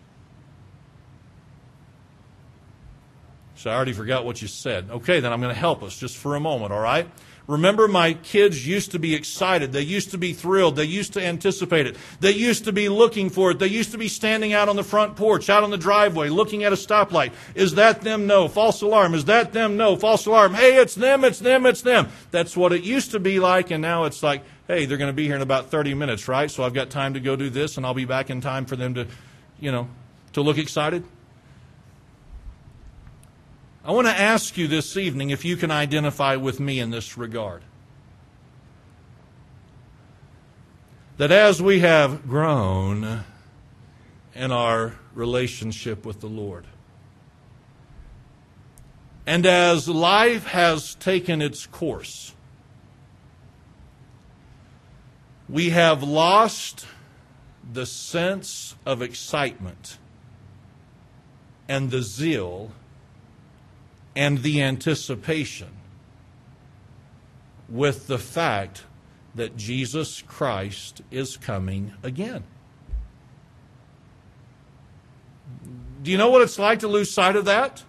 So 3.54 3.70
I 3.70 3.74
already 3.74 3.92
forgot 3.92 4.24
what 4.24 4.40
you 4.40 4.48
said. 4.48 4.88
Okay, 4.90 5.20
then 5.20 5.32
I'm 5.32 5.40
going 5.40 5.52
to 5.54 5.60
help 5.60 5.82
us 5.82 5.98
just 5.98 6.16
for 6.16 6.36
a 6.36 6.40
moment, 6.40 6.72
all 6.72 6.80
right? 6.80 7.08
Remember, 7.48 7.88
my 7.88 8.12
kids 8.12 8.66
used 8.66 8.92
to 8.92 8.98
be 8.98 9.14
excited. 9.14 9.72
They 9.72 9.80
used 9.80 10.10
to 10.10 10.18
be 10.18 10.34
thrilled. 10.34 10.76
They 10.76 10.84
used 10.84 11.14
to 11.14 11.24
anticipate 11.24 11.86
it. 11.86 11.96
They 12.20 12.32
used 12.32 12.66
to 12.66 12.72
be 12.72 12.90
looking 12.90 13.30
for 13.30 13.50
it. 13.52 13.58
They 13.58 13.68
used 13.68 13.92
to 13.92 13.98
be 13.98 14.06
standing 14.06 14.52
out 14.52 14.68
on 14.68 14.76
the 14.76 14.84
front 14.84 15.16
porch, 15.16 15.48
out 15.48 15.64
on 15.64 15.70
the 15.70 15.78
driveway, 15.78 16.28
looking 16.28 16.62
at 16.62 16.74
a 16.74 16.76
stoplight. 16.76 17.32
Is 17.54 17.74
that 17.76 18.02
them? 18.02 18.26
No. 18.26 18.48
False 18.48 18.82
alarm. 18.82 19.14
Is 19.14 19.24
that 19.24 19.54
them? 19.54 19.78
No. 19.78 19.96
False 19.96 20.26
alarm. 20.26 20.52
Hey, 20.52 20.76
it's 20.76 20.94
them, 20.94 21.24
it's 21.24 21.38
them, 21.38 21.64
it's 21.64 21.80
them. 21.80 22.08
That's 22.30 22.54
what 22.54 22.74
it 22.74 22.82
used 22.82 23.12
to 23.12 23.18
be 23.18 23.40
like, 23.40 23.70
and 23.70 23.80
now 23.80 24.04
it's 24.04 24.22
like, 24.22 24.44
hey, 24.68 24.84
they're 24.84 24.98
going 24.98 25.08
to 25.08 25.14
be 25.14 25.24
here 25.24 25.34
in 25.34 25.42
about 25.42 25.70
30 25.70 25.94
minutes, 25.94 26.28
right? 26.28 26.50
So 26.50 26.62
I've 26.62 26.74
got 26.74 26.90
time 26.90 27.14
to 27.14 27.20
go 27.20 27.34
do 27.34 27.48
this, 27.48 27.78
and 27.78 27.86
I'll 27.86 27.94
be 27.94 28.04
back 28.04 28.28
in 28.28 28.42
time 28.42 28.66
for 28.66 28.76
them 28.76 28.94
to, 28.94 29.06
you 29.58 29.72
know, 29.72 29.88
to 30.34 30.42
look 30.42 30.58
excited. 30.58 31.02
I 33.82 33.92
want 33.92 34.06
to 34.06 34.12
ask 34.12 34.58
you 34.58 34.68
this 34.68 34.98
evening 34.98 35.30
if 35.30 35.46
you 35.46 35.56
can 35.56 35.70
identify 35.70 36.36
with 36.36 36.60
me 36.60 36.78
in 36.78 36.90
this 36.90 37.16
regard. 37.16 37.62
That 41.16 41.32
as 41.32 41.62
we 41.62 41.80
have 41.80 42.28
grown 42.28 43.24
in 44.34 44.52
our 44.52 44.94
relationship 45.14 46.04
with 46.04 46.20
the 46.20 46.28
Lord, 46.28 46.66
and 49.26 49.46
as 49.46 49.88
life 49.88 50.46
has 50.48 50.94
taken 50.96 51.40
its 51.40 51.66
course, 51.66 52.34
we 55.48 55.70
have 55.70 56.02
lost 56.02 56.86
the 57.70 57.86
sense 57.86 58.74
of 58.84 59.02
excitement 59.02 59.98
and 61.68 61.90
the 61.90 62.02
zeal 62.02 62.72
and 64.16 64.42
the 64.42 64.62
anticipation 64.62 65.68
with 67.68 68.06
the 68.06 68.18
fact 68.18 68.84
that 69.34 69.56
Jesus 69.56 70.22
Christ 70.22 71.02
is 71.10 71.36
coming 71.36 71.92
again. 72.02 72.44
Do 76.02 76.10
you 76.10 76.18
know 76.18 76.30
what 76.30 76.42
it's 76.42 76.58
like 76.58 76.80
to 76.80 76.88
lose 76.88 77.10
sight 77.10 77.36
of 77.36 77.44
that? 77.44 77.84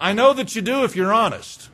I 0.00 0.12
know 0.12 0.32
that 0.34 0.54
you 0.54 0.62
do 0.62 0.84
if 0.84 0.94
you're 0.94 1.12
honest. 1.12 1.69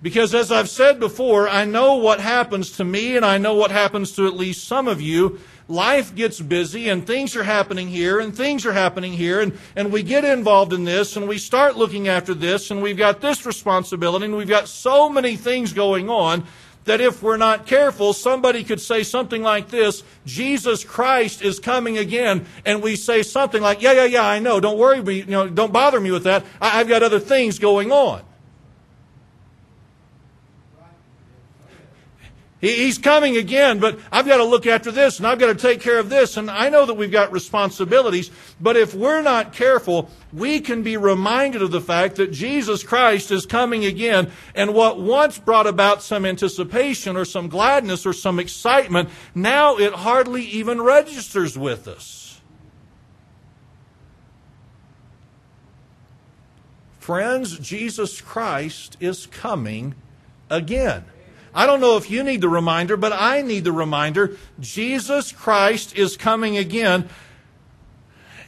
Because 0.00 0.34
as 0.34 0.52
I've 0.52 0.68
said 0.68 1.00
before, 1.00 1.48
I 1.48 1.64
know 1.64 1.96
what 1.96 2.20
happens 2.20 2.72
to 2.72 2.84
me 2.84 3.16
and 3.16 3.26
I 3.26 3.38
know 3.38 3.54
what 3.54 3.72
happens 3.72 4.12
to 4.12 4.26
at 4.26 4.34
least 4.34 4.68
some 4.68 4.86
of 4.86 5.00
you 5.00 5.40
life 5.68 6.14
gets 6.14 6.40
busy 6.40 6.88
and 6.88 7.06
things 7.06 7.36
are 7.36 7.42
happening 7.44 7.88
here 7.88 8.20
and 8.20 8.34
things 8.34 8.64
are 8.64 8.72
happening 8.72 9.12
here 9.12 9.40
and, 9.40 9.56
and 9.76 9.92
we 9.92 10.02
get 10.02 10.24
involved 10.24 10.72
in 10.72 10.84
this 10.84 11.16
and 11.16 11.28
we 11.28 11.36
start 11.36 11.76
looking 11.76 12.08
after 12.08 12.32
this 12.32 12.70
and 12.70 12.80
we've 12.80 12.96
got 12.96 13.20
this 13.20 13.44
responsibility 13.44 14.24
and 14.24 14.36
we've 14.36 14.48
got 14.48 14.66
so 14.66 15.10
many 15.10 15.36
things 15.36 15.74
going 15.74 16.08
on 16.08 16.44
that 16.84 17.02
if 17.02 17.22
we're 17.22 17.36
not 17.36 17.66
careful, 17.66 18.14
somebody 18.14 18.64
could 18.64 18.80
say 18.80 19.02
something 19.02 19.42
like 19.42 19.68
this 19.68 20.02
Jesus 20.24 20.84
Christ 20.84 21.42
is 21.42 21.60
coming 21.60 21.98
again. 21.98 22.46
And 22.64 22.82
we 22.82 22.96
say 22.96 23.22
something 23.22 23.60
like, 23.60 23.82
Yeah, 23.82 23.92
yeah, 23.92 24.04
yeah, 24.04 24.26
I 24.26 24.38
know. 24.38 24.58
Don't 24.58 24.78
worry 24.78 25.02
me. 25.02 25.16
You 25.16 25.26
know, 25.26 25.48
don't 25.48 25.72
bother 25.72 26.00
me 26.00 26.10
with 26.10 26.24
that. 26.24 26.46
I, 26.62 26.80
I've 26.80 26.88
got 26.88 27.02
other 27.02 27.20
things 27.20 27.58
going 27.58 27.92
on. 27.92 28.22
He's 32.60 32.98
coming 32.98 33.36
again, 33.36 33.78
but 33.78 34.00
I've 34.10 34.26
got 34.26 34.38
to 34.38 34.44
look 34.44 34.66
after 34.66 34.90
this 34.90 35.18
and 35.18 35.28
I've 35.28 35.38
got 35.38 35.46
to 35.46 35.54
take 35.54 35.80
care 35.80 36.00
of 36.00 36.08
this. 36.08 36.36
And 36.36 36.50
I 36.50 36.68
know 36.70 36.86
that 36.86 36.94
we've 36.94 37.10
got 37.10 37.30
responsibilities, 37.30 38.32
but 38.60 38.76
if 38.76 38.94
we're 38.94 39.22
not 39.22 39.52
careful, 39.52 40.10
we 40.32 40.58
can 40.58 40.82
be 40.82 40.96
reminded 40.96 41.62
of 41.62 41.70
the 41.70 41.80
fact 41.80 42.16
that 42.16 42.32
Jesus 42.32 42.82
Christ 42.82 43.30
is 43.30 43.46
coming 43.46 43.84
again. 43.84 44.32
And 44.56 44.74
what 44.74 45.00
once 45.00 45.38
brought 45.38 45.68
about 45.68 46.02
some 46.02 46.26
anticipation 46.26 47.16
or 47.16 47.24
some 47.24 47.48
gladness 47.48 48.04
or 48.04 48.12
some 48.12 48.40
excitement, 48.40 49.10
now 49.36 49.76
it 49.76 49.92
hardly 49.92 50.42
even 50.42 50.80
registers 50.82 51.56
with 51.56 51.86
us. 51.86 52.40
Friends, 56.98 57.56
Jesus 57.60 58.20
Christ 58.20 58.96
is 58.98 59.26
coming 59.26 59.94
again. 60.50 61.04
I 61.58 61.66
don't 61.66 61.80
know 61.80 61.96
if 61.96 62.08
you 62.08 62.22
need 62.22 62.40
the 62.40 62.48
reminder, 62.48 62.96
but 62.96 63.12
I 63.12 63.42
need 63.42 63.64
the 63.64 63.72
reminder. 63.72 64.36
Jesus 64.60 65.32
Christ 65.32 65.98
is 65.98 66.16
coming 66.16 66.56
again. 66.56 67.08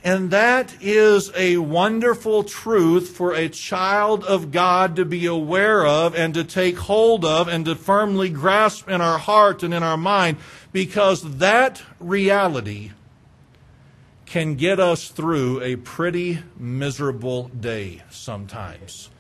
And 0.05 0.31
that 0.31 0.77
is 0.81 1.33
a 1.35 1.57
wonderful 1.57 2.45
truth 2.45 3.09
for 3.09 3.35
a 3.35 3.49
child 3.49 4.23
of 4.23 4.53
God 4.53 4.95
to 4.95 5.05
be 5.05 5.27
aware 5.27 5.85
of 5.85 6.15
and 6.15 6.33
to 6.35 6.45
take 6.45 6.79
hold 6.79 7.25
of 7.25 7.49
and 7.49 7.65
to 7.65 7.75
firmly 7.75 8.29
grasp 8.29 8.89
in 8.89 9.01
our 9.01 9.19
heart 9.19 9.65
and 9.65 9.75
in 9.75 9.83
our 9.83 9.97
mind 9.97 10.37
because 10.71 11.39
that 11.39 11.83
reality 11.99 12.93
can 14.25 14.55
get 14.55 14.79
us 14.79 15.09
through 15.09 15.61
a 15.63 15.75
pretty 15.75 16.39
miserable 16.57 17.49
day 17.49 18.03
sometimes 18.09 19.11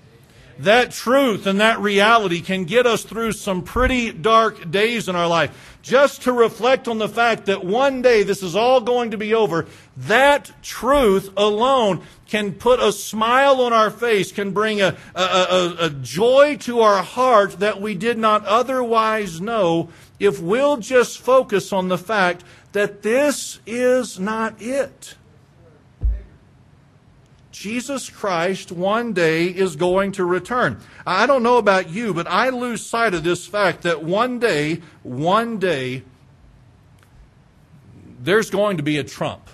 that 0.64 0.90
truth 0.90 1.46
and 1.46 1.61
that 1.61 1.81
reality 1.81 2.40
can 2.40 2.64
get 2.64 2.87
us 2.87 3.03
through 3.03 3.33
some 3.33 3.62
pretty 3.62 4.12
dark 4.12 4.70
days 4.70 5.09
in 5.09 5.16
our 5.16 5.29
life. 5.29 5.79
Just 5.83 6.23
to 6.23 6.33
reflect 6.33 6.88
on 6.88 6.99
the 6.99 7.09
fact 7.09 7.46
that 7.46 7.64
one 7.64 8.03
day 8.03 8.23
this 8.23 8.42
is 8.42 8.55
all 8.55 8.83
going 8.83 9.12
to 9.12 9.16
be 9.16 9.33
over, 9.33 9.66
that 9.96 10.51
truth 10.62 11.31
alone 11.37 12.03
can 12.27 12.53
put 12.53 12.81
a 12.81 12.92
smile 12.92 13.62
on 13.62 13.73
our 13.73 13.90
face, 13.90 14.31
can 14.31 14.53
bring 14.53 14.83
a, 14.83 14.96
a, 15.14 15.20
a, 15.23 15.77
a 15.87 15.90
joy 15.90 16.57
to 16.61 16.81
our 16.81 17.03
heart 17.03 17.61
that 17.61 17.81
we 17.81 17.94
did 17.94 18.18
not 18.18 18.44
otherwise 18.44 19.40
know 19.40 19.88
if 20.18 20.40
we'll 20.40 20.77
just 20.77 21.18
focus 21.18 21.73
on 21.73 21.88
the 21.88 21.99
fact 21.99 22.44
that 22.73 23.03
this 23.03 23.59
is 23.66 24.20
not 24.20 24.61
it. 24.61 25.14
Jesus 27.61 28.09
Christ 28.09 28.73
one 28.73 29.12
day 29.12 29.44
is 29.49 29.77
going 29.77 30.12
to 30.12 30.25
return. 30.25 30.81
I 31.07 31.27
don't 31.27 31.42
know 31.42 31.59
about 31.59 31.90
you, 31.90 32.14
but 32.14 32.27
I 32.27 32.49
lose 32.49 32.87
sight 32.87 33.12
of 33.12 33.23
this 33.23 33.46
fact 33.46 33.83
that 33.83 34.03
one 34.03 34.38
day, 34.38 34.81
one 35.03 35.59
day, 35.59 36.03
there's 38.18 38.49
going 38.49 38.79
to 38.79 38.83
be 38.83 38.96
a 38.96 39.05
trump. 39.05 39.51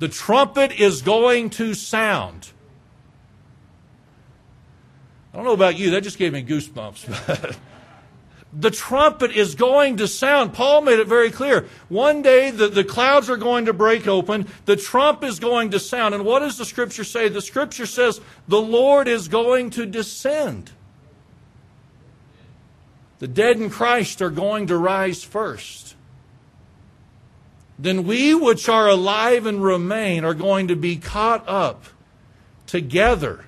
The 0.00 0.08
trumpet 0.08 0.78
is 0.78 1.00
going 1.00 1.48
to 1.50 1.72
sound. 1.72 2.50
I 5.32 5.38
don't 5.38 5.46
know 5.46 5.54
about 5.54 5.78
you, 5.78 5.92
that 5.92 6.02
just 6.02 6.18
gave 6.18 6.34
me 6.34 6.44
goosebumps. 6.44 7.56
the 8.56 8.70
trumpet 8.70 9.32
is 9.32 9.54
going 9.54 9.96
to 9.96 10.06
sound. 10.06 10.54
Paul 10.54 10.82
made 10.82 11.00
it 11.00 11.08
very 11.08 11.30
clear. 11.30 11.66
One 11.88 12.22
day 12.22 12.50
the, 12.50 12.68
the 12.68 12.84
clouds 12.84 13.28
are 13.28 13.36
going 13.36 13.66
to 13.66 13.72
break 13.72 14.06
open. 14.06 14.46
The 14.64 14.76
trump 14.76 15.24
is 15.24 15.40
going 15.40 15.70
to 15.70 15.80
sound. 15.80 16.14
And 16.14 16.24
what 16.24 16.40
does 16.40 16.56
the 16.56 16.64
scripture 16.64 17.04
say? 17.04 17.28
The 17.28 17.42
scripture 17.42 17.86
says 17.86 18.20
the 18.46 18.60
Lord 18.60 19.08
is 19.08 19.28
going 19.28 19.70
to 19.70 19.86
descend. 19.86 20.70
The 23.18 23.28
dead 23.28 23.56
in 23.56 23.70
Christ 23.70 24.22
are 24.22 24.30
going 24.30 24.68
to 24.68 24.76
rise 24.76 25.24
first. 25.24 25.96
Then 27.78 28.04
we 28.04 28.34
which 28.34 28.68
are 28.68 28.88
alive 28.88 29.46
and 29.46 29.64
remain 29.64 30.24
are 30.24 30.34
going 30.34 30.68
to 30.68 30.76
be 30.76 30.96
caught 30.96 31.48
up 31.48 31.84
together 32.66 33.46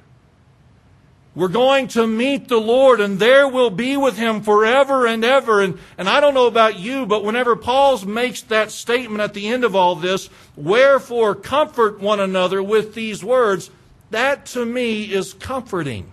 we're 1.36 1.48
going 1.48 1.88
to 1.88 2.06
meet 2.06 2.48
the 2.48 2.56
Lord 2.56 2.98
and 2.98 3.18
there 3.18 3.46
we'll 3.46 3.68
be 3.68 3.98
with 3.98 4.16
him 4.16 4.40
forever 4.40 5.06
and 5.06 5.22
ever. 5.22 5.60
And, 5.60 5.78
and 5.98 6.08
I 6.08 6.18
don't 6.18 6.32
know 6.32 6.46
about 6.46 6.78
you, 6.78 7.04
but 7.04 7.24
whenever 7.24 7.54
Paul 7.54 8.02
makes 8.06 8.40
that 8.42 8.70
statement 8.70 9.20
at 9.20 9.34
the 9.34 9.46
end 9.46 9.62
of 9.62 9.76
all 9.76 9.94
this, 9.96 10.30
wherefore 10.56 11.34
comfort 11.34 12.00
one 12.00 12.20
another 12.20 12.62
with 12.62 12.94
these 12.94 13.22
words, 13.22 13.70
that 14.10 14.46
to 14.46 14.64
me 14.64 15.12
is 15.12 15.34
comforting. 15.34 16.10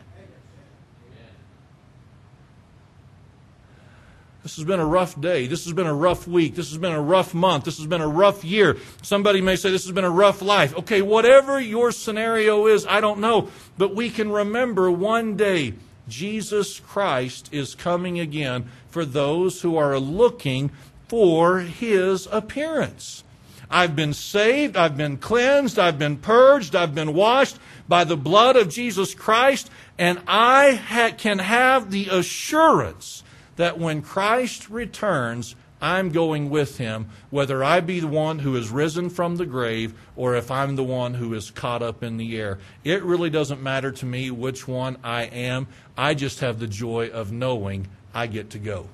This 4.43 4.57
has 4.57 4.65
been 4.65 4.81
a 4.81 4.85
rough 4.85 5.19
day. 5.19 5.47
This 5.47 5.63
has 5.63 5.71
been 5.71 5.87
a 5.87 5.93
rough 5.93 6.27
week. 6.27 6.55
This 6.55 6.69
has 6.69 6.77
been 6.77 6.91
a 6.91 7.01
rough 7.01 7.33
month. 7.33 7.63
This 7.63 7.77
has 7.77 7.87
been 7.87 8.01
a 8.01 8.07
rough 8.07 8.43
year. 8.43 8.75
Somebody 9.01 9.39
may 9.39 9.55
say 9.55 9.71
this 9.71 9.85
has 9.85 9.93
been 9.93 10.03
a 10.03 10.09
rough 10.09 10.41
life. 10.41 10.77
Okay, 10.79 11.01
whatever 11.01 11.61
your 11.61 11.93
scenario 11.93 12.67
is, 12.67 12.85
I 12.85 12.99
don't 12.99 13.21
know. 13.21 13.47
But 13.77 13.95
we 13.95 14.09
can 14.09 14.29
remember 14.29 14.91
one 14.91 15.37
day 15.37 15.75
Jesus 16.09 16.81
Christ 16.81 17.47
is 17.53 17.73
coming 17.73 18.19
again 18.19 18.69
for 18.89 19.05
those 19.05 19.61
who 19.61 19.77
are 19.77 19.97
looking 19.97 20.71
for 21.07 21.59
his 21.59 22.27
appearance. 22.29 23.23
I've 23.69 23.95
been 23.95 24.13
saved, 24.13 24.75
I've 24.75 24.97
been 24.97 25.17
cleansed, 25.17 25.79
I've 25.79 25.97
been 25.97 26.17
purged, 26.17 26.75
I've 26.75 26.93
been 26.93 27.13
washed 27.13 27.57
by 27.87 28.03
the 28.03 28.17
blood 28.17 28.57
of 28.57 28.69
Jesus 28.69 29.15
Christ, 29.15 29.71
and 29.97 30.21
I 30.27 30.73
ha- 30.73 31.15
can 31.17 31.39
have 31.39 31.89
the 31.89 32.09
assurance 32.09 33.23
that 33.55 33.79
when 33.79 34.01
Christ 34.01 34.69
returns, 34.69 35.55
I'm 35.83 36.11
going 36.11 36.49
with 36.49 36.77
him, 36.77 37.09
whether 37.29 37.61
I 37.61 37.81
be 37.81 37.99
the 37.99 38.07
one 38.07 38.39
who 38.39 38.55
is 38.55 38.69
risen 38.69 39.09
from 39.09 39.35
the 39.35 39.45
grave 39.45 39.93
or 40.15 40.35
if 40.35 40.49
I'm 40.49 40.77
the 40.77 40.83
one 40.83 41.15
who 41.15 41.33
is 41.33 41.51
caught 41.51 41.81
up 41.81 42.01
in 42.01 42.15
the 42.15 42.39
air. 42.39 42.59
It 42.85 43.03
really 43.03 43.29
doesn't 43.29 43.61
matter 43.61 43.91
to 43.91 44.05
me 44.05 44.31
which 44.31 44.65
one 44.65 44.97
I 45.03 45.23
am. 45.23 45.67
I 45.97 46.13
just 46.13 46.39
have 46.39 46.59
the 46.59 46.67
joy 46.67 47.09
of 47.09 47.33
knowing 47.33 47.87
I 48.13 48.27
get 48.27 48.51
to 48.51 48.59
go. 48.59 48.87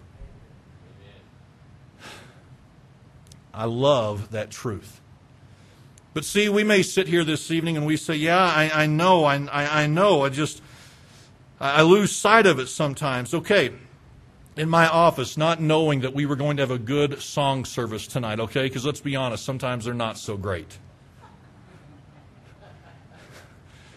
I 3.53 3.65
love 3.65 4.31
that 4.31 4.49
truth. 4.49 4.99
But 6.15 6.25
see, 6.25 6.49
we 6.49 6.63
may 6.63 6.81
sit 6.81 7.07
here 7.07 7.23
this 7.23 7.51
evening 7.51 7.77
and 7.77 7.85
we 7.85 7.97
say, 7.97 8.15
Yeah, 8.15 8.43
I, 8.43 8.71
I 8.73 8.85
know, 8.87 9.25
I, 9.25 9.35
I, 9.35 9.83
I 9.83 9.87
know, 9.87 10.23
I 10.23 10.29
just, 10.29 10.61
I 11.59 11.83
lose 11.83 12.11
sight 12.11 12.47
of 12.47 12.57
it 12.57 12.67
sometimes. 12.67 13.33
Okay, 13.33 13.73
in 14.59 14.69
my 14.69 14.89
office, 14.89 15.37
not 15.37 15.61
knowing 15.61 16.01
that 16.01 16.13
we 16.13 16.25
were 16.25 16.35
going 16.35 16.57
to 16.57 16.61
have 16.63 16.69
a 16.69 16.77
good 16.77 17.21
song 17.21 17.63
service 17.63 18.05
tonight, 18.05 18.41
okay? 18.41 18.63
Because 18.63 18.85
let's 18.85 18.99
be 18.99 19.15
honest, 19.15 19.45
sometimes 19.45 19.85
they're 19.85 19.93
not 19.93 20.17
so 20.17 20.35
great. 20.35 20.77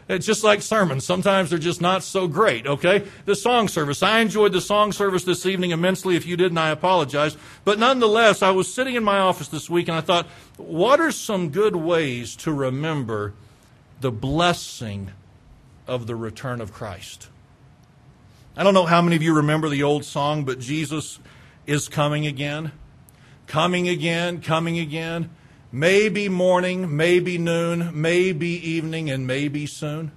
It's 0.09 0.25
just 0.25 0.45
like 0.45 0.63
sermons. 0.63 1.05
Sometimes 1.05 1.51
they're 1.51 1.59
just 1.59 1.81
not 1.81 2.05
so 2.05 2.29
great, 2.29 2.69
okay? 2.69 3.05
The 3.25 3.35
song 3.35 3.67
service. 3.67 4.05
I 4.05 4.21
enjoyed 4.21 4.53
the 4.53 4.61
song 4.61 4.93
service 4.93 5.25
this 5.25 5.47
evening 5.47 5.73
immensely. 5.73 6.15
If 6.15 6.27
you 6.27 6.37
didn't, 6.37 6.59
I 6.59 6.71
apologize. 6.71 7.37
But 7.65 7.81
nonetheless, 7.81 8.41
I 8.41 8.53
was 8.53 8.73
sitting 8.73 8.95
in 8.95 9.03
my 9.03 9.19
office 9.19 9.49
this 9.49 9.69
week 9.69 9.89
and 9.89 9.97
I 9.97 10.01
thought, 10.01 10.29
what 10.59 11.01
are 11.01 11.11
some 11.11 11.49
good 11.49 11.75
ways 11.75 12.37
to 12.37 12.53
remember 12.53 13.35
the 14.01 14.13
blessing 14.13 15.11
of 15.89 16.07
the 16.07 16.15
return 16.15 16.61
of 16.61 16.73
Christ? 16.73 17.31
I 18.55 18.65
don't 18.65 18.75
know 18.75 18.85
how 18.85 19.01
many 19.01 19.17
of 19.17 19.23
you 19.23 19.37
remember 19.37 19.71
the 19.71 19.83
old 19.83 20.05
song, 20.05 20.45
but 20.45 20.59
Jesus 20.59 21.19
is 21.67 21.89
coming 21.89 22.27
again. 22.27 22.73
Coming 23.47 23.89
again, 23.89 24.43
coming 24.43 24.79
again. 24.79 25.31
Maybe 25.71 26.29
morning, 26.29 26.95
maybe 26.95 27.39
noon, 27.39 27.91
maybe 27.95 28.49
evening, 28.49 29.09
and 29.09 29.27
maybe 29.27 29.65
soon. 29.65 30.13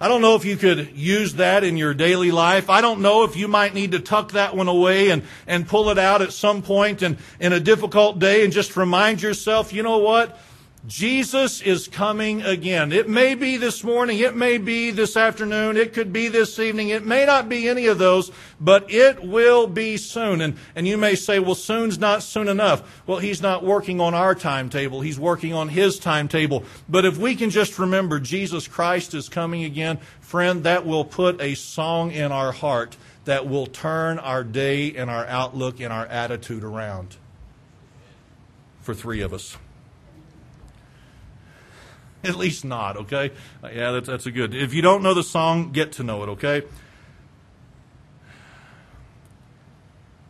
I 0.00 0.06
don't 0.06 0.20
know 0.20 0.36
if 0.36 0.44
you 0.44 0.56
could 0.56 0.96
use 0.96 1.34
that 1.34 1.64
in 1.64 1.76
your 1.76 1.94
daily 1.94 2.30
life. 2.30 2.70
I 2.70 2.80
don't 2.80 3.00
know 3.00 3.24
if 3.24 3.34
you 3.36 3.48
might 3.48 3.74
need 3.74 3.90
to 3.92 3.98
tuck 3.98 4.32
that 4.32 4.54
one 4.54 4.68
away 4.68 5.10
and, 5.10 5.24
and 5.48 5.66
pull 5.66 5.90
it 5.90 5.98
out 5.98 6.22
at 6.22 6.32
some 6.32 6.62
point 6.62 7.02
and 7.02 7.18
in 7.40 7.52
a 7.52 7.58
difficult 7.60 8.20
day 8.20 8.44
and 8.44 8.52
just 8.52 8.76
remind 8.76 9.20
yourself, 9.20 9.72
you 9.72 9.82
know 9.82 9.98
what? 9.98 10.38
Jesus 10.86 11.62
is 11.62 11.86
coming 11.86 12.42
again. 12.42 12.90
It 12.90 13.08
may 13.08 13.36
be 13.36 13.56
this 13.56 13.84
morning, 13.84 14.18
it 14.18 14.34
may 14.34 14.58
be 14.58 14.90
this 14.90 15.16
afternoon, 15.16 15.76
it 15.76 15.92
could 15.92 16.12
be 16.12 16.26
this 16.26 16.58
evening, 16.58 16.88
it 16.88 17.06
may 17.06 17.24
not 17.24 17.48
be 17.48 17.68
any 17.68 17.86
of 17.86 17.98
those, 17.98 18.32
but 18.60 18.90
it 18.90 19.22
will 19.22 19.68
be 19.68 19.96
soon. 19.96 20.40
And, 20.40 20.56
and 20.74 20.88
you 20.88 20.96
may 20.96 21.14
say, 21.14 21.38
well, 21.38 21.54
soon's 21.54 22.00
not 22.00 22.24
soon 22.24 22.48
enough. 22.48 23.02
Well, 23.06 23.18
he's 23.18 23.40
not 23.40 23.64
working 23.64 24.00
on 24.00 24.12
our 24.12 24.34
timetable, 24.34 25.00
he's 25.02 25.20
working 25.20 25.52
on 25.52 25.68
his 25.68 26.00
timetable. 26.00 26.64
But 26.88 27.04
if 27.04 27.16
we 27.16 27.36
can 27.36 27.50
just 27.50 27.78
remember 27.78 28.18
Jesus 28.18 28.66
Christ 28.66 29.14
is 29.14 29.28
coming 29.28 29.62
again, 29.62 29.98
friend, 30.20 30.64
that 30.64 30.84
will 30.84 31.04
put 31.04 31.40
a 31.40 31.54
song 31.54 32.10
in 32.10 32.32
our 32.32 32.50
heart 32.50 32.96
that 33.24 33.48
will 33.48 33.66
turn 33.66 34.18
our 34.18 34.42
day 34.42 34.96
and 34.96 35.08
our 35.08 35.24
outlook 35.26 35.78
and 35.78 35.92
our 35.92 36.06
attitude 36.06 36.64
around 36.64 37.16
for 38.80 38.94
three 38.94 39.20
of 39.20 39.32
us. 39.32 39.56
At 42.24 42.36
least 42.36 42.64
not, 42.64 42.96
okay? 42.96 43.32
Yeah, 43.62 43.92
that's, 43.92 44.08
that's 44.08 44.26
a 44.26 44.30
good. 44.30 44.54
If 44.54 44.74
you 44.74 44.82
don't 44.82 45.02
know 45.02 45.14
the 45.14 45.22
song, 45.22 45.72
get 45.72 45.92
to 45.92 46.04
know 46.04 46.22
it, 46.22 46.28
okay? 46.30 46.62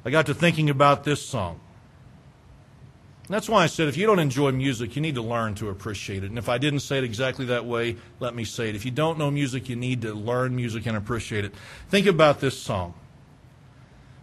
I 0.04 0.10
got 0.10 0.26
to 0.26 0.34
thinking 0.34 0.68
about 0.70 1.04
this 1.04 1.24
song. 1.24 1.60
that's 3.28 3.48
why 3.48 3.62
I 3.62 3.66
said 3.66 3.88
if 3.88 3.96
you 3.96 4.06
don't 4.06 4.18
enjoy 4.18 4.50
music, 4.50 4.96
you 4.96 5.02
need 5.02 5.14
to 5.14 5.22
learn 5.22 5.54
to 5.56 5.68
appreciate 5.68 6.24
it. 6.24 6.30
And 6.30 6.38
if 6.38 6.48
I 6.48 6.58
didn't 6.58 6.80
say 6.80 6.98
it 6.98 7.04
exactly 7.04 7.44
that 7.46 7.64
way, 7.64 7.96
let 8.18 8.34
me 8.34 8.44
say 8.44 8.68
it. 8.68 8.74
If 8.74 8.84
you 8.84 8.90
don't 8.90 9.16
know 9.16 9.30
music, 9.30 9.68
you 9.68 9.76
need 9.76 10.02
to 10.02 10.12
learn 10.12 10.56
music 10.56 10.86
and 10.86 10.96
appreciate 10.96 11.44
it. 11.44 11.54
Think 11.88 12.06
about 12.06 12.40
this 12.40 12.58
song. 12.58 12.94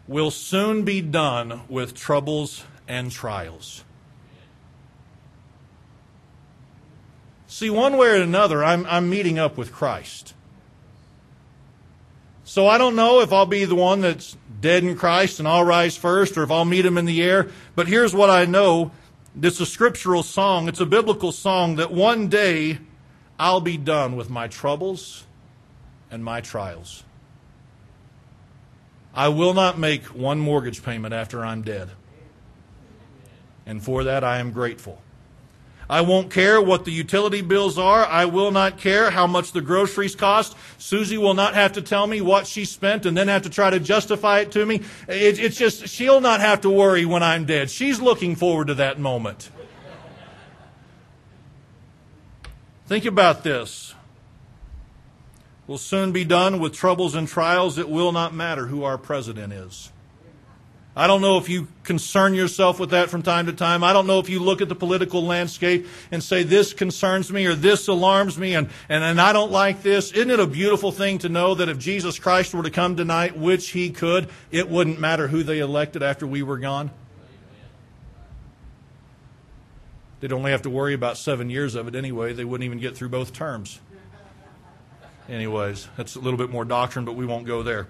We'll 0.08 0.32
soon 0.32 0.84
be 0.84 1.02
done 1.02 1.62
with 1.70 1.94
troubles 1.94 2.64
and 2.88 3.12
trials. 3.12 3.84
See, 7.52 7.72
one 7.72 7.98
way 7.98 8.10
or 8.10 8.22
another, 8.22 8.64
I'm, 8.64 8.86
I'm 8.86 9.10
meeting 9.10 9.40
up 9.40 9.58
with 9.58 9.74
Christ. 9.74 10.36
So 12.44 12.68
I 12.68 12.78
don't 12.78 12.96
know 12.96 13.22
if 13.22 13.34
I'll 13.34 13.48
be 13.48 13.66
the 13.66 13.74
one 13.74 14.02
that's 14.02 14.38
dead 14.62 14.84
in 14.84 14.96
Christ 14.96 15.40
and 15.40 15.48
I'll 15.48 15.64
rise 15.64 15.98
first 15.98 16.38
or 16.38 16.44
if 16.44 16.52
I'll 16.52 16.64
meet 16.64 16.86
him 16.86 16.96
in 16.96 17.06
the 17.06 17.24
air. 17.24 17.50
But 17.76 17.88
here's 17.88 18.14
what 18.14 18.30
I 18.30 18.46
know. 18.46 18.92
It's 19.42 19.60
a 19.60 19.66
scriptural 19.66 20.22
song. 20.22 20.68
It's 20.68 20.80
a 20.80 20.86
biblical 20.86 21.32
song 21.32 21.78
that 21.78 21.92
one 21.92 22.28
day 22.28 22.78
I'll 23.40 23.62
be 23.62 23.78
done 23.78 24.16
with 24.16 24.30
my 24.30 24.48
troubles 24.48 25.26
and 26.12 26.24
my 26.24 26.42
trials. 26.42 27.04
I 29.12 29.30
will 29.30 29.56
not 29.56 29.80
make 29.80 30.04
one 30.06 30.38
mortgage 30.38 30.84
payment 30.84 31.16
after 31.16 31.44
I'm 31.44 31.64
dead. 31.64 31.90
And 33.66 33.84
for 33.84 34.04
that 34.04 34.24
I 34.24 34.38
am 34.38 34.52
grateful. 34.52 35.02
I 35.90 36.02
won't 36.02 36.30
care 36.30 36.62
what 36.62 36.86
the 36.86 36.92
utility 36.92 37.42
bills 37.42 37.80
are. 37.80 38.06
I 38.06 38.26
will 38.26 38.52
not 38.52 38.78
care 38.78 39.10
how 39.10 39.26
much 39.26 39.54
the 39.54 39.62
groceries 39.62 40.16
cost. 40.16 40.56
Susie 40.78 41.18
will 41.18 41.34
not 41.34 41.56
have 41.56 41.74
to 41.74 41.82
tell 41.82 42.06
me 42.06 42.22
what 42.22 42.46
she 42.46 42.64
spent 42.64 43.08
and 43.08 43.18
then 43.18 43.28
have 43.28 43.42
to 43.42 43.50
try 43.50 43.72
to 43.72 43.80
justify 43.80 44.42
it 44.42 44.52
to 44.52 44.64
me. 44.66 44.82
It, 45.08 45.40
it's 45.40 45.58
just, 45.58 45.88
she'll 45.88 46.22
not 46.22 46.42
have 46.42 46.62
to 46.62 46.70
worry 46.70 47.06
when 47.06 47.24
I'm 47.24 47.46
dead. 47.46 47.72
She's 47.72 48.00
looking 48.00 48.36
forward 48.36 48.68
to 48.68 48.76
that 48.76 49.00
moment. 49.00 49.50
Think 52.86 53.06
about 53.06 53.44
this. 53.44 53.96
We'll 55.66 55.80
soon 55.80 56.12
be 56.12 56.24
done 56.24 56.60
with 56.60 56.74
troubles 56.74 57.16
and 57.16 57.28
trials. 57.28 57.80
It 57.80 57.90
will 57.90 58.12
not 58.12 58.34
matter 58.34 58.68
who 58.68 58.84
our 58.84 58.98
president 58.98 59.54
is. 59.54 59.92
I 61.00 61.08
don't 61.08 61.22
know 61.22 61.38
if 61.38 61.48
you 61.48 61.70
concern 61.84 62.34
yourself 62.34 62.78
with 62.78 62.90
that 62.90 63.10
from 63.10 63.22
time 63.22 63.46
to 63.46 63.54
time. 63.54 63.86
I 63.86 63.94
don't 63.94 64.06
know 64.06 64.20
if 64.20 64.28
you 64.28 64.42
look 64.42 64.62
at 64.62 64.68
the 64.68 64.76
political 64.76 65.24
landscape 65.24 65.88
and 66.12 66.22
say, 66.22 66.44
this 66.44 66.74
concerns 66.74 67.32
me 67.32 67.46
or 67.46 67.56
this 67.56 67.88
alarms 67.88 68.38
me 68.38 68.54
and, 68.54 68.70
and, 68.90 69.02
and 69.02 69.22
I 69.22 69.32
don't 69.32 69.50
like 69.50 69.82
this. 69.82 70.12
Isn't 70.12 70.30
it 70.30 70.42
a 70.42 70.46
beautiful 70.46 70.92
thing 70.92 71.20
to 71.20 71.30
know 71.30 71.56
that 71.56 71.70
if 71.70 71.78
Jesus 71.78 72.20
Christ 72.20 72.54
were 72.54 72.64
to 72.64 72.70
come 72.70 72.98
tonight, 72.98 73.38
which 73.38 73.70
he 73.70 73.92
could, 73.92 74.28
it 74.52 74.70
wouldn't 74.70 75.00
matter 75.00 75.30
who 75.30 75.42
they 75.42 75.60
elected 75.60 76.04
after 76.04 76.28
we 76.28 76.44
were 76.44 76.58
gone? 76.58 76.92
They'd 80.20 80.34
only 80.34 80.52
have 80.52 80.64
to 80.64 80.70
worry 80.70 80.94
about 80.94 81.18
seven 81.18 81.50
years 81.50 81.76
of 81.76 81.88
it 81.88 81.96
anyway. 81.96 82.34
They 82.34 82.44
wouldn't 82.44 82.66
even 82.66 82.80
get 82.80 82.98
through 82.98 83.08
both 83.08 83.32
terms. 83.32 83.80
Anyways, 85.30 85.88
that's 85.96 86.18
a 86.18 86.20
little 86.20 86.38
bit 86.38 86.50
more 86.50 86.66
doctrine, 86.66 87.06
but 87.06 87.16
we 87.16 87.26
won't 87.26 87.46
go 87.46 87.64
there. 87.64 87.88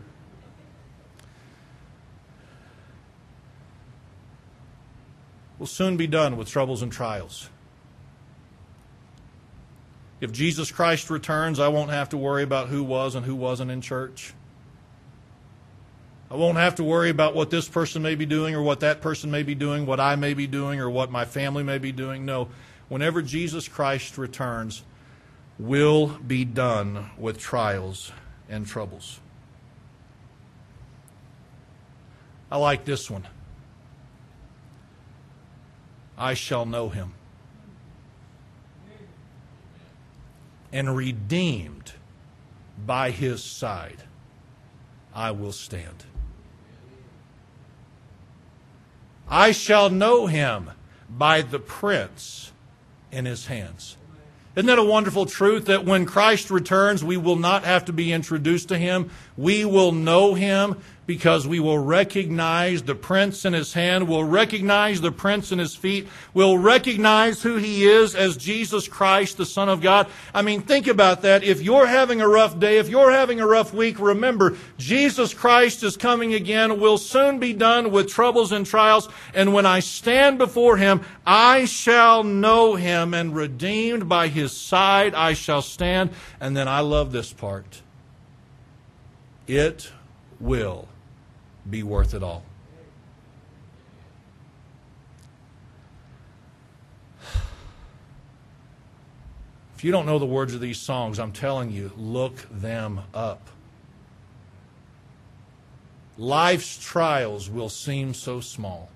Will 5.60 5.68
soon 5.68 5.98
be 5.98 6.08
done 6.08 6.38
with 6.38 6.50
troubles 6.50 6.82
and 6.82 6.92
trials. 6.92 7.50
If 10.22 10.32
Jesus 10.32 10.72
Christ 10.72 11.10
returns, 11.10 11.60
I 11.60 11.68
won't 11.68 11.92
have 11.92 12.10
to 12.10 12.18
worry 12.18 12.44
about 12.44 12.70
who 12.70 12.84
was 12.84 13.16
and 13.16 13.26
who 13.26 13.36
wasn't 13.36 13.72
in 13.72 13.82
church. 13.82 14.34
I 16.32 16.36
won't 16.36 16.58
have 16.58 16.76
to 16.76 16.84
worry 16.84 17.10
about 17.10 17.36
what 17.36 17.50
this 17.50 17.68
person 17.68 18.02
may 18.02 18.16
be 18.16 18.26
doing 18.26 18.54
or 18.54 18.62
what 18.62 18.82
that 18.82 19.02
person 19.02 19.32
may 19.32 19.44
be 19.44 19.56
doing, 19.56 19.86
what 19.86 20.00
I 20.00 20.16
may 20.16 20.34
be 20.34 20.48
doing 20.48 20.80
or 20.80 20.90
what 20.90 21.12
my 21.12 21.26
family 21.26 21.64
may 21.64 21.78
be 21.78 21.92
doing. 21.92 22.26
No, 22.26 22.50
whenever 22.88 23.22
Jesus 23.22 23.68
Christ 23.68 24.18
returns, 24.18 24.84
will 25.58 26.08
be 26.26 26.46
done 26.46 27.10
with 27.18 27.38
trials 27.38 28.12
and 28.48 28.66
troubles. 28.66 29.20
I 32.52 32.58
like 32.58 32.86
this 32.86 33.10
one. 33.10 33.28
I 36.20 36.34
shall 36.34 36.66
know 36.66 36.90
him. 36.90 37.14
And 40.72 40.96
redeemed 40.96 41.94
by 42.86 43.10
his 43.10 43.44
side, 43.44 44.04
I 45.16 45.32
will 45.32 45.54
stand. 45.54 46.04
I 49.30 49.52
shall 49.52 49.90
know 49.90 50.28
him 50.28 50.72
by 51.10 51.42
the 51.42 51.60
prints 51.60 52.52
in 53.12 53.26
his 53.26 53.48
hands. 53.48 53.96
Isn't 54.56 54.68
that 54.68 54.80
a 54.80 54.84
wonderful 54.84 55.26
truth 55.26 55.66
that 55.66 55.86
when 55.86 56.06
Christ 56.06 56.52
returns, 56.52 57.04
we 57.04 57.16
will 57.18 57.36
not 57.36 57.64
have 57.64 57.86
to 57.86 57.94
be 57.94 58.12
introduced 58.12 58.68
to 58.70 58.78
him? 58.78 59.10
We 59.38 59.64
will 59.64 59.92
know 59.92 60.34
him 60.34 60.78
because 61.10 61.48
we 61.48 61.60
will 61.60 61.80
recognize 61.80 62.84
the 62.84 62.94
prints 62.94 63.44
in 63.44 63.52
his 63.52 63.74
hand, 63.74 64.08
we'll 64.08 64.24
recognize 64.24 65.02
the 65.02 65.12
prints 65.12 65.52
in 65.52 65.58
his 65.58 65.76
feet, 65.76 66.08
we'll 66.36 66.60
recognize 66.60 67.42
who 67.42 67.56
he 67.56 67.84
is 67.84 68.14
as 68.14 68.38
Jesus 68.38 68.88
Christ, 68.88 69.38
the 69.38 69.46
Son 69.48 69.70
of 69.70 69.82
God. 69.82 70.06
I 70.36 70.44
mean, 70.44 70.62
think 70.62 70.86
about 70.86 71.24
that. 71.24 71.44
If 71.44 71.64
you're 71.64 71.88
having 71.88 72.22
a 72.22 72.28
rough 72.28 72.60
day, 72.60 72.78
if 72.78 72.90
you're 72.90 73.10
having 73.10 73.40
a 73.40 73.48
rough 73.48 73.74
week, 73.74 74.00
remember, 74.00 74.56
Jesus 74.78 75.34
Christ 75.34 75.82
is 75.82 75.98
coming 75.98 76.36
again. 76.36 76.80
We'll 76.80 77.00
soon 77.00 77.40
be 77.40 77.54
done 77.54 77.90
with 77.90 78.08
troubles 78.08 78.52
and 78.52 78.64
trials. 78.64 79.10
And 79.34 79.52
when 79.52 79.66
I 79.66 79.80
stand 79.80 80.38
before 80.38 80.78
him, 80.78 81.02
I 81.26 81.66
shall 81.66 82.24
know 82.24 82.76
him 82.76 83.16
and 83.16 83.36
redeemed 83.36 84.08
by 84.08 84.28
his 84.28 84.56
side 84.56 85.16
I 85.16 85.34
shall 85.34 85.64
stand. 85.64 86.12
And 86.40 86.56
then 86.56 86.68
I 86.68 86.82
love 86.82 87.12
this 87.12 87.34
part. 87.34 87.82
It 89.48 89.92
will 90.40 90.88
be 91.70 91.84
worth 91.84 92.14
it 92.14 92.24
all. 92.24 92.44
If 99.76 99.86
you 99.86 99.94
don't 99.94 100.06
know 100.06 100.20
the 100.20 100.26
words 100.26 100.54
of 100.54 100.60
these 100.60 100.78
songs, 100.78 101.20
I'm 101.20 101.32
telling 101.32 101.72
you, 101.72 101.94
look 101.96 102.46
them 102.52 103.00
up. 103.14 103.50
Life's 106.18 106.78
trials 106.78 107.50
will 107.50 107.70
seem 107.70 108.14
so 108.14 108.42
small. 108.42 108.90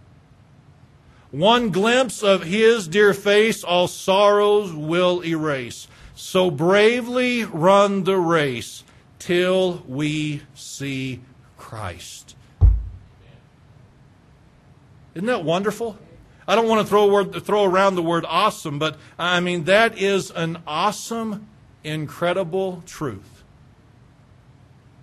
One 1.31 1.69
glimpse 1.69 2.21
of 2.21 2.43
His 2.43 2.87
dear 2.87 3.13
face, 3.13 3.63
all 3.63 3.87
sorrows 3.87 4.73
will 4.73 5.23
erase. 5.23 5.87
So 6.15 6.51
bravely 6.51 7.45
run 7.45 8.03
the 8.03 8.17
race 8.17 8.83
till 9.19 9.83
we 9.87 10.41
see 10.53 11.21
Christ. 11.57 12.22
Isn't 15.15 15.27
that 15.27 15.43
wonderful? 15.43 15.97
I 16.47 16.55
don't 16.55 16.67
want 16.67 16.81
to 16.81 16.87
throw, 16.87 17.07
word, 17.07 17.45
throw 17.45 17.63
around 17.63 17.95
the 17.95 18.03
word 18.03 18.25
awesome, 18.27 18.79
but 18.79 18.97
I 19.17 19.39
mean, 19.39 19.65
that 19.65 19.97
is 19.97 20.31
an 20.31 20.57
awesome, 20.67 21.47
incredible 21.83 22.83
truth. 22.85 23.43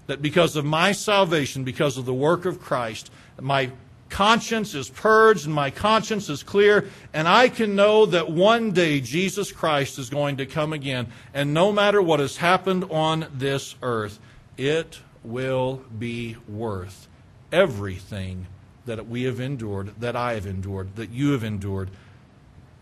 That 0.07 0.21
because 0.21 0.57
of 0.57 0.65
my 0.65 0.93
salvation, 0.93 1.65
because 1.65 1.97
of 1.97 2.05
the 2.05 2.15
work 2.15 2.45
of 2.45 2.61
Christ, 2.61 3.11
my 3.41 3.71
conscience 4.11 4.75
is 4.75 4.91
purged 4.91 5.47
and 5.47 5.55
my 5.55 5.71
conscience 5.71 6.29
is 6.29 6.43
clear, 6.43 6.91
and 7.15 7.27
I 7.27 7.49
can 7.49 7.75
know 7.75 8.07
that 8.07 8.29
one 8.29 8.73
day 8.73 9.01
Jesus 9.01 9.53
Christ 9.53 9.99
is 9.99 10.11
going 10.11 10.39
to 10.39 10.47
come 10.47 10.73
again. 10.73 11.07
And 11.33 11.55
no 11.55 11.73
matter 11.73 12.03
what 12.03 12.21
has 12.21 12.37
happened 12.37 12.85
on 12.91 13.27
this 13.33 13.77
earth, 13.83 14.19
it 14.59 14.99
will 15.23 15.85
be 15.99 16.37
worth 16.49 17.09
everything 17.53 18.47
that 18.91 19.07
we 19.07 19.23
have 19.23 19.39
endured, 19.39 20.01
that 20.01 20.17
I 20.17 20.33
have 20.33 20.47
endured, 20.47 20.97
that 20.97 21.11
you 21.11 21.31
have 21.31 21.45
endured 21.45 21.91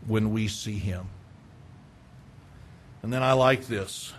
when 0.06 0.32
we 0.32 0.48
see 0.48 0.78
Him. 0.78 1.08
And 3.02 3.12
then 3.12 3.22
I 3.22 3.34
like 3.34 3.66
this. 3.66 4.14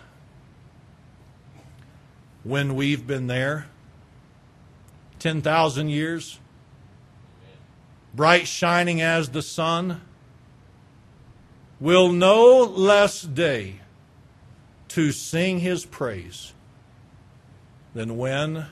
When 2.44 2.76
we've 2.76 3.04
been 3.04 3.26
there, 3.26 3.66
10,000 5.18 5.88
years, 5.88 6.38
bright 8.14 8.46
shining 8.46 9.00
as 9.00 9.30
the 9.30 9.42
sun, 9.42 10.00
will 11.80 12.12
no 12.12 12.62
less 12.62 13.20
day 13.22 13.80
to 14.90 15.10
sing 15.10 15.58
His 15.58 15.84
praise 15.84 16.52
than 17.94 18.16
when 18.16 18.66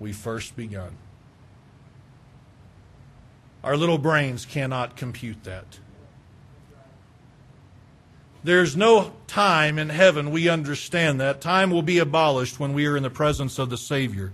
we 0.00 0.12
first 0.12 0.56
begun. 0.56 0.96
Our 3.62 3.76
little 3.76 3.98
brains 3.98 4.46
cannot 4.46 4.96
compute 4.96 5.44
that. 5.44 5.78
There's 8.42 8.74
no 8.76 9.12
time 9.26 9.78
in 9.78 9.90
heaven, 9.90 10.30
we 10.30 10.48
understand 10.48 11.20
that. 11.20 11.40
Time 11.40 11.70
will 11.70 11.82
be 11.82 11.98
abolished 11.98 12.58
when 12.58 12.72
we 12.72 12.86
are 12.86 12.96
in 12.96 13.02
the 13.02 13.10
presence 13.10 13.58
of 13.58 13.68
the 13.68 13.76
Savior. 13.76 14.32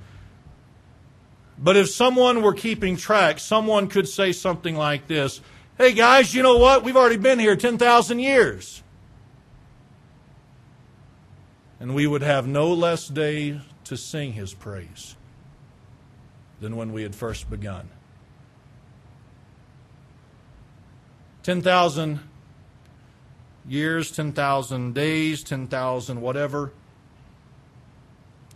But 1.58 1.76
if 1.76 1.90
someone 1.90 2.42
were 2.42 2.52
keeping 2.52 2.96
track, 2.96 3.40
someone 3.40 3.88
could 3.88 4.08
say 4.08 4.32
something 4.32 4.76
like 4.76 5.06
this 5.08 5.40
Hey 5.78 5.92
guys, 5.92 6.34
you 6.34 6.42
know 6.42 6.56
what? 6.56 6.84
We've 6.84 6.96
already 6.96 7.18
been 7.18 7.38
here 7.38 7.54
10,000 7.54 8.18
years. 8.18 8.82
And 11.78 11.94
we 11.94 12.06
would 12.06 12.22
have 12.22 12.46
no 12.46 12.72
less 12.72 13.08
day 13.08 13.60
to 13.84 13.96
sing 13.96 14.32
his 14.32 14.54
praise 14.54 15.16
than 16.60 16.76
when 16.76 16.94
we 16.94 17.02
had 17.02 17.14
first 17.14 17.50
begun. 17.50 17.90
10,000 21.46 22.18
years, 23.68 24.10
10,000 24.10 24.94
days, 24.94 25.44
10,000 25.44 26.20
whatever. 26.20 26.72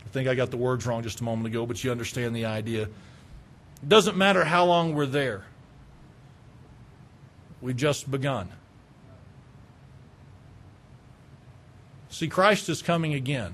I 0.05 0.09
think 0.09 0.27
I 0.27 0.35
got 0.35 0.51
the 0.51 0.57
words 0.57 0.85
wrong 0.85 1.01
just 1.01 1.21
a 1.21 1.23
moment 1.23 1.47
ago, 1.47 1.65
but 1.65 1.81
you 1.85 1.89
understand 1.89 2.35
the 2.35 2.43
idea. 2.43 2.81
It 2.81 3.87
doesn't 3.87 4.17
matter 4.17 4.43
how 4.43 4.65
long 4.65 4.93
we're 4.93 5.05
there, 5.05 5.45
we've 7.61 7.77
just 7.77 8.11
begun. 8.11 8.49
See, 12.09 12.27
Christ 12.27 12.67
is 12.67 12.81
coming 12.81 13.13
again. 13.13 13.53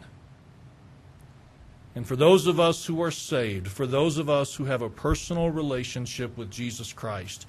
And 1.94 2.08
for 2.08 2.16
those 2.16 2.48
of 2.48 2.60
us 2.60 2.88
who 2.88 3.04
are 3.04 3.12
saved, 3.12 3.68
for 3.68 3.86
those 3.86 4.18
of 4.18 4.32
us 4.32 4.56
who 4.56 4.66
have 4.66 4.82
a 4.82 4.90
personal 4.90 5.52
relationship 5.52 6.36
with 6.36 6.50
Jesus 6.50 6.92
Christ, 6.92 7.46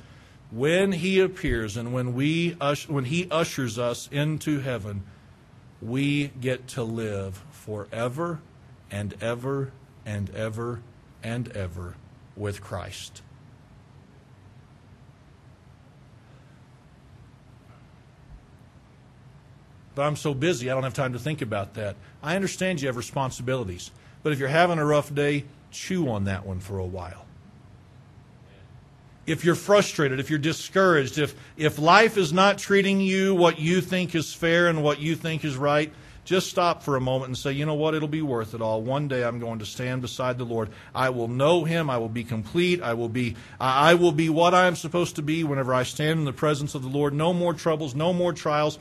when 0.51 0.93
he 0.93 1.21
appears 1.21 1.77
and 1.77 1.93
when 1.93 2.15
we 2.15 2.51
when 2.89 3.05
he 3.05 3.29
ushers 3.31 3.79
us 3.79 4.09
into 4.11 4.61
heaven, 4.61 5.03
we 5.81 6.29
get 6.41 6.67
to 6.69 6.83
live 6.83 7.43
forever 7.51 8.41
and 8.91 9.15
ever 9.21 9.73
and 10.07 10.31
ever 10.35 10.81
and 11.23 11.49
ever 11.53 11.95
with 12.37 12.61
Christ. 12.63 13.23
But 19.95 20.05
I'm 20.05 20.17
so 20.17 20.33
busy, 20.33 20.71
I 20.71 20.75
don't 20.75 20.85
have 20.85 20.95
time 20.95 21.13
to 21.13 21.19
think 21.19 21.43
about 21.43 21.75
that. 21.75 21.97
I 22.23 22.37
understand 22.37 22.81
you 22.81 22.87
have 22.87 22.97
responsibilities. 22.97 23.91
But 24.23 24.33
if 24.33 24.39
you're 24.39 24.49
having 24.49 24.79
a 24.79 24.85
rough 24.85 25.13
day, 25.13 25.45
chew 25.73 26.09
on 26.09 26.25
that 26.25 26.47
one 26.47 26.61
for 26.61 26.79
a 26.79 26.87
while. 26.87 27.28
If 29.29 29.45
you're 29.45 29.55
frustrated, 29.55 30.21
if 30.21 30.31
you're 30.31 30.39
discouraged, 30.39 31.19
if, 31.19 31.35
if 31.57 31.79
life 31.79 32.17
is 32.17 32.33
not 32.33 32.57
treating 32.57 33.01
you 33.01 33.35
what 33.35 33.59
you 33.59 33.81
think 33.83 34.15
is 34.15 34.33
fair 34.33 34.69
and 34.69 34.83
what 34.83 35.01
you 35.01 35.15
think 35.15 35.45
is 35.45 35.57
right, 35.57 35.93
just 36.25 36.51
stop 36.51 36.83
for 36.83 36.97
a 36.97 37.01
moment 37.01 37.29
and 37.29 37.39
say, 37.39 37.53
you 37.53 37.65
know 37.65 37.75
what, 37.75 37.95
it'll 37.95 38.09
be 38.09 38.23
worth 38.23 38.55
it 38.55 38.61
all. 38.61 38.83
One 38.83 39.09
day 39.09 39.25
I'm 39.25 39.39
going 39.39 39.59
to 39.61 39.67
stand 39.67 40.03
beside 40.03 40.37
the 40.39 40.45
Lord. 40.45 40.71
I 40.95 41.11
will 41.11 41.29
know 41.29 41.65
him. 41.65 41.89
I 41.89 41.99
will 41.99 42.09
be 42.09 42.25
complete. 42.25 42.83
I 42.83 42.95
will 42.95 43.09
be, 43.09 43.37
I 43.59 43.95
will 43.95 44.13
be 44.13 44.29
what 44.29 44.55
I 44.55 44.67
am 44.67 44.77
supposed 44.77 45.17
to 45.17 45.23
be 45.23 45.45
whenever 45.45 45.73
I 45.73 45.83
stand 45.83 46.19
in 46.19 46.25
the 46.25 46.33
presence 46.33 46.75
of 46.75 46.83
the 46.83 46.89
Lord. 46.89 47.15
No 47.15 47.33
more 47.33 47.55
troubles, 47.55 47.95
no 47.95 48.13
more 48.13 48.33
trials. 48.33 48.79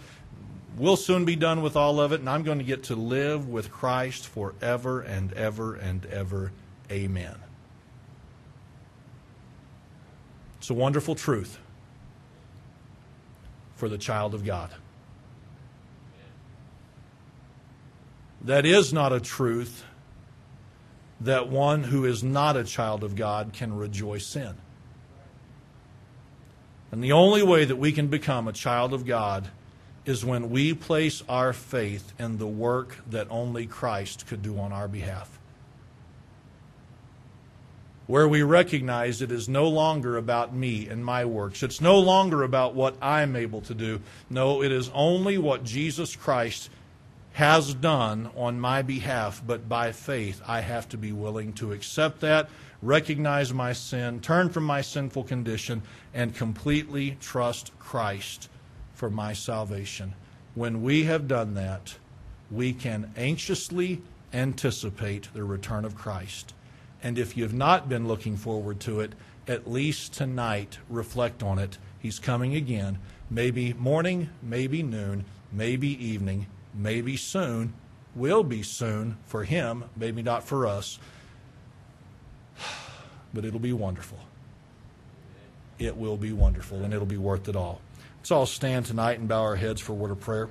We'll 0.77 0.97
soon 0.97 1.25
be 1.25 1.36
done 1.36 1.62
with 1.62 1.75
all 1.75 1.99
of 1.99 2.12
it, 2.12 2.19
and 2.19 2.29
I'm 2.29 2.43
going 2.43 2.60
to 2.60 2.65
get 2.65 2.83
to 2.83 2.95
live 2.95 3.47
with 3.49 3.71
Christ 3.71 4.27
forever 4.27 5.01
and 5.01 5.33
ever 5.33 5.75
and 5.75 6.05
ever. 6.05 6.51
Amen. 6.91 7.46
It's 10.67 10.71
a 10.71 10.73
wonderful 10.73 11.15
truth 11.15 11.60
for 13.77 13.88
the 13.88 13.97
child 13.97 14.34
of 14.34 14.43
God. 14.43 14.69
That 18.41 18.65
is 18.65 18.91
not 18.91 19.13
a 19.13 19.21
truth 19.21 19.86
that 21.21 21.47
one 21.47 21.86
who 21.86 22.03
is 22.03 22.21
not 22.21 22.58
a 22.58 22.65
child 22.65 23.06
of 23.06 23.15
God 23.15 23.53
can 23.53 23.77
rejoice 23.77 24.36
in. 24.36 24.58
And 26.91 27.01
the 27.01 27.13
only 27.13 27.43
way 27.43 27.63
that 27.63 27.77
we 27.77 27.93
can 27.93 28.10
become 28.10 28.49
a 28.49 28.51
child 28.51 28.93
of 28.93 29.06
God 29.06 29.47
is 30.06 30.25
when 30.25 30.49
we 30.49 30.73
place 30.73 31.23
our 31.30 31.53
faith 31.53 32.12
in 32.19 32.39
the 32.39 32.47
work 32.47 32.97
that 33.10 33.27
only 33.30 33.67
Christ 33.67 34.27
could 34.27 34.41
do 34.41 34.60
on 34.60 34.73
our 34.73 34.89
behalf. 34.89 35.37
Where 38.08 38.28
we 38.28 38.41
recognize 38.41 39.22
it 39.22 39.32
is 39.32 39.50
no 39.50 39.67
longer 39.67 40.17
about 40.17 40.56
me 40.56 40.88
and 40.88 41.04
my 41.04 41.26
works. 41.26 41.62
It's 41.62 41.82
no 41.82 41.99
longer 41.99 42.43
about 42.43 42.74
what 42.74 42.95
I'm 43.01 43.36
able 43.36 43.62
to 43.62 43.74
do. 43.74 43.99
No, 44.30 44.64
it 44.64 44.72
is 44.72 44.89
only 44.93 45.38
what 45.38 45.64
Jesus 45.64 46.16
Christ 46.16 46.70
has 47.34 47.74
done 47.76 48.32
on 48.36 48.60
my 48.60 48.82
behalf, 48.82 49.43
but 49.45 49.70
by 49.70 49.91
faith, 49.91 50.41
I 50.47 50.62
have 50.62 50.89
to 50.89 50.97
be 50.97 51.12
willing 51.12 51.53
to 51.53 51.72
accept 51.72 52.22
that, 52.22 52.49
recognize 52.82 53.53
my 53.53 53.74
sin, 53.74 54.22
turn 54.22 54.49
from 54.49 54.64
my 54.64 54.82
sinful 54.82 55.26
condition, 55.26 55.84
and 56.16 56.34
completely 56.34 57.16
trust 57.22 57.78
Christ 57.78 58.49
for 58.95 59.12
my 59.12 59.34
salvation. 59.34 60.16
When 60.55 60.82
we 60.82 61.03
have 61.03 61.28
done 61.28 61.53
that, 61.53 61.97
we 62.49 62.74
can 62.74 63.12
anxiously 63.16 64.01
anticipate 64.34 65.28
the 65.34 65.43
return 65.43 65.86
of 65.86 65.95
Christ. 65.95 66.55
And 67.04 67.18
if 67.18 67.38
you've 67.38 67.54
not 67.54 67.89
been 67.89 68.08
looking 68.08 68.38
forward 68.38 68.80
to 68.82 69.00
it, 69.00 69.14
at 69.48 69.70
least 69.70 70.14
tonight 70.14 70.80
reflect 70.89 71.43
on 71.43 71.60
it. 71.60 71.78
He's 72.00 72.20
coming 72.20 72.56
again. 72.56 73.00
Maybe 73.30 73.74
morning, 73.74 74.30
maybe 74.41 74.84
noon, 74.84 75.26
maybe 75.52 75.89
evening, 76.04 76.48
maybe 76.74 77.18
soon. 77.18 77.74
Will 78.16 78.43
be 78.43 78.64
soon 78.64 79.18
for 79.26 79.43
him, 79.43 79.86
maybe 79.95 80.22
not 80.22 80.43
for 80.43 80.66
us. 80.66 81.00
But 83.34 83.43
it'll 83.43 83.60
be 83.60 83.74
wonderful. 83.74 84.18
It 85.78 85.98
will 85.98 86.18
be 86.18 86.32
wonderful, 86.32 86.84
and 86.84 86.93
it'll 86.93 87.06
be 87.06 87.18
worth 87.18 87.50
it 87.50 87.56
all. 87.56 87.82
Let's 88.20 88.32
all 88.32 88.45
stand 88.45 88.86
tonight 88.86 89.20
and 89.20 89.28
bow 89.28 89.41
our 89.41 89.58
heads 89.58 89.82
for 89.82 89.91
a 89.91 89.95
word 89.95 90.12
of 90.12 90.20
prayer. 90.22 90.50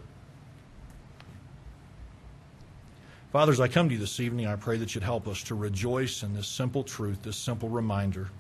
Fathers, 3.37 3.61
I 3.61 3.69
come 3.69 3.91
to 3.91 3.95
you 3.95 4.01
this 4.01 4.19
evening. 4.19 4.47
I 4.47 4.57
pray 4.57 4.79
that 4.79 4.95
you'd 4.95 5.05
help 5.05 5.29
us 5.29 5.43
to 5.43 5.55
rejoice 5.55 6.23
in 6.23 6.33
this 6.33 6.49
simple 6.49 6.83
truth, 6.83 7.23
this 7.23 7.37
simple 7.37 7.69
reminder. 7.69 8.31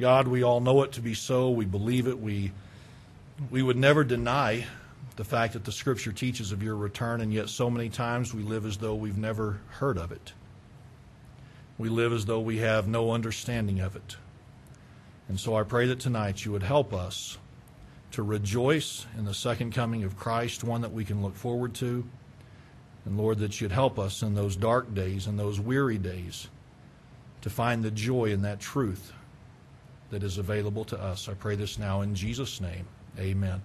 God, 0.00 0.28
we 0.28 0.42
all 0.42 0.62
know 0.62 0.82
it 0.82 0.92
to 0.92 1.02
be 1.02 1.12
so. 1.12 1.50
We 1.50 1.66
believe 1.66 2.08
it. 2.08 2.18
We, 2.18 2.52
we 3.50 3.60
would 3.60 3.76
never 3.76 4.02
deny 4.02 4.64
the 5.16 5.24
fact 5.24 5.52
that 5.52 5.66
the 5.66 5.72
Scripture 5.72 6.10
teaches 6.10 6.52
of 6.52 6.62
your 6.62 6.74
return, 6.74 7.20
and 7.20 7.34
yet 7.34 7.50
so 7.50 7.68
many 7.68 7.90
times 7.90 8.32
we 8.32 8.42
live 8.42 8.64
as 8.64 8.78
though 8.78 8.94
we've 8.94 9.18
never 9.18 9.60
heard 9.68 9.98
of 9.98 10.10
it. 10.10 10.32
We 11.76 11.90
live 11.90 12.14
as 12.14 12.24
though 12.24 12.40
we 12.40 12.60
have 12.60 12.88
no 12.88 13.10
understanding 13.10 13.80
of 13.80 13.94
it. 13.94 14.16
And 15.28 15.38
so 15.38 15.54
I 15.54 15.64
pray 15.64 15.86
that 15.88 16.00
tonight 16.00 16.46
you 16.46 16.52
would 16.52 16.62
help 16.62 16.94
us 16.94 17.36
to 18.12 18.22
rejoice 18.22 19.04
in 19.18 19.26
the 19.26 19.34
second 19.34 19.74
coming 19.74 20.02
of 20.02 20.16
Christ, 20.16 20.64
one 20.64 20.80
that 20.80 20.94
we 20.94 21.04
can 21.04 21.20
look 21.20 21.36
forward 21.36 21.74
to. 21.74 22.08
And 23.04 23.18
Lord, 23.18 23.38
that 23.38 23.60
you'd 23.60 23.72
help 23.72 23.98
us 23.98 24.22
in 24.22 24.34
those 24.34 24.56
dark 24.56 24.94
days 24.94 25.26
and 25.26 25.38
those 25.38 25.60
weary 25.60 25.98
days 25.98 26.48
to 27.42 27.50
find 27.50 27.82
the 27.82 27.90
joy 27.90 28.26
in 28.26 28.42
that 28.42 28.60
truth 28.60 29.12
that 30.10 30.22
is 30.22 30.38
available 30.38 30.84
to 30.86 31.00
us. 31.00 31.28
I 31.28 31.34
pray 31.34 31.56
this 31.56 31.78
now 31.78 32.00
in 32.00 32.14
Jesus' 32.14 32.60
name. 32.60 32.86
Amen. 33.18 33.62